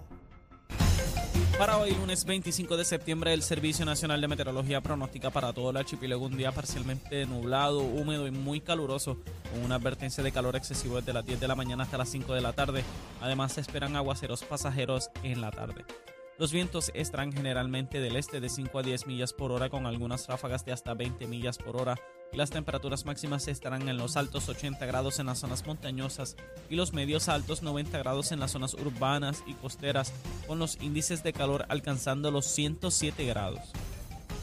Para 1.57 1.79
hoy, 1.79 1.91
lunes 1.95 2.23
25 2.23 2.77
de 2.77 2.85
septiembre, 2.85 3.33
el 3.33 3.41
Servicio 3.41 3.83
Nacional 3.83 4.21
de 4.21 4.27
Meteorología 4.27 4.79
pronostica 4.79 5.31
para 5.31 5.53
todo 5.53 5.71
el 5.71 5.77
archipiélago 5.77 6.23
un 6.23 6.37
día 6.37 6.51
parcialmente 6.51 7.25
nublado, 7.25 7.79
húmedo 7.79 8.27
y 8.27 8.31
muy 8.31 8.61
caluroso, 8.61 9.17
con 9.51 9.63
una 9.65 9.75
advertencia 9.75 10.23
de 10.23 10.31
calor 10.31 10.55
excesivo 10.55 10.97
desde 10.97 11.13
las 11.13 11.25
10 11.25 11.39
de 11.39 11.47
la 11.47 11.55
mañana 11.55 11.83
hasta 11.83 11.97
las 11.97 12.09
5 12.09 12.31
de 12.35 12.41
la 12.41 12.53
tarde. 12.53 12.83
Además, 13.21 13.53
se 13.53 13.61
esperan 13.61 13.95
aguaceros 13.95 14.43
pasajeros 14.43 15.09
en 15.23 15.41
la 15.41 15.49
tarde. 15.49 15.83
Los 16.39 16.51
vientos 16.51 16.91
estarán 16.93 17.33
generalmente 17.33 17.99
del 17.99 18.15
este 18.15 18.39
de 18.39 18.49
5 18.49 18.79
a 18.79 18.83
10 18.83 19.07
millas 19.07 19.33
por 19.33 19.51
hora 19.51 19.69
con 19.69 19.87
algunas 19.87 20.27
ráfagas 20.27 20.63
de 20.65 20.71
hasta 20.71 20.93
20 20.93 21.25
millas 21.27 21.57
por 21.57 21.81
hora 21.81 21.95
las 22.33 22.49
temperaturas 22.49 23.05
máximas 23.05 23.47
estarán 23.47 23.87
en 23.87 23.97
los 23.97 24.17
altos 24.17 24.49
80 24.49 24.85
grados 24.85 25.19
en 25.19 25.27
las 25.27 25.39
zonas 25.39 25.65
montañosas 25.65 26.35
y 26.69 26.75
los 26.75 26.93
medios 26.93 27.29
altos 27.29 27.63
90 27.63 27.97
grados 27.97 28.31
en 28.31 28.39
las 28.39 28.51
zonas 28.51 28.73
urbanas 28.73 29.43
y 29.47 29.53
costeras 29.53 30.13
con 30.45 30.59
los 30.59 30.77
índices 30.81 31.23
de 31.23 31.33
calor 31.33 31.65
alcanzando 31.69 32.29
los 32.29 32.45
107 32.45 33.25
grados. 33.25 33.71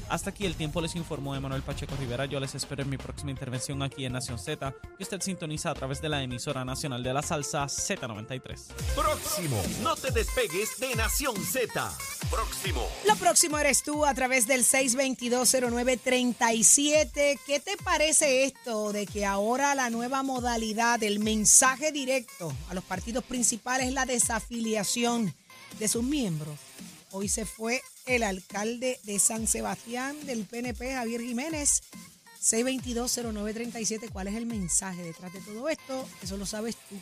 Hasta 0.09 0.31
aquí 0.31 0.47
el 0.47 0.55
tiempo 0.55 0.81
les 0.81 0.95
informó 0.97 1.35
Emanuel 1.35 1.63
Pacheco 1.63 1.95
Rivera. 1.97 2.25
Yo 2.27 2.41
les 2.41 2.55
espero 2.55 2.83
en 2.83 2.91
mi 2.91 2.97
próxima 2.97 3.31
intervención 3.31 3.83
aquí 3.83 4.05
en 4.05 4.13
Nación 4.13 4.39
Z, 4.39 4.75
que 4.97 5.03
usted 5.03 5.21
sintoniza 5.21 5.71
a 5.71 5.75
través 5.75 6.01
de 6.01 6.09
la 6.09 6.23
emisora 6.23 6.65
nacional 6.65 7.03
de 7.03 7.13
la 7.13 7.23
salsa 7.23 7.65
Z93. 7.65 8.73
Próximo, 8.95 9.61
no 9.83 9.97
te 9.97 10.11
despegues 10.11 10.79
de 10.79 10.95
Nación 10.95 11.37
Z. 11.37 11.93
Próximo. 12.31 12.87
Lo 13.07 13.17
próximo 13.17 13.59
eres 13.59 13.83
tú 13.83 14.05
a 14.05 14.15
través 14.15 14.47
del 14.47 14.65
6220937. 14.65 17.41
¿Qué 17.47 17.61
te 17.61 17.77
parece 17.79 18.45
esto 18.45 18.93
de 18.93 19.07
que 19.07 19.27
ahora 19.27 19.75
la 19.75 19.91
nueva 19.91 20.23
modalidad 20.23 21.01
del 21.01 21.19
mensaje 21.19 21.93
directo 21.93 22.53
a 22.69 22.75
los 22.75 22.85
partidos 22.85 23.25
principales 23.25 23.89
es 23.89 23.95
la 23.95 24.07
desafiliación 24.07 25.35
de 25.79 25.89
sus 25.89 26.03
miembros? 26.03 26.59
Hoy 27.17 27.29
se 27.29 27.47
fue 27.47 27.81
el 28.07 28.25
alcalde 28.25 28.99
de 29.05 29.21
San 29.21 29.47
Sebastián 29.47 30.17
del 30.27 30.45
PNP, 30.47 30.95
Javier 30.95 31.21
Jiménez. 31.21 31.85
6220937. 32.43 34.11
¿Cuál 34.13 34.27
es 34.27 34.35
el 34.35 34.47
mensaje 34.47 35.05
detrás 35.05 35.33
de 35.33 35.41
todo 35.41 35.69
esto? 35.69 36.09
Eso 36.23 36.37
lo 36.37 36.45
sabes 36.45 36.75
tú. 36.89 36.97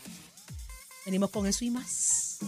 Venimos 1.07 1.31
con 1.31 1.46
eso 1.46 1.64
y 1.64 1.70
más. 1.70 2.40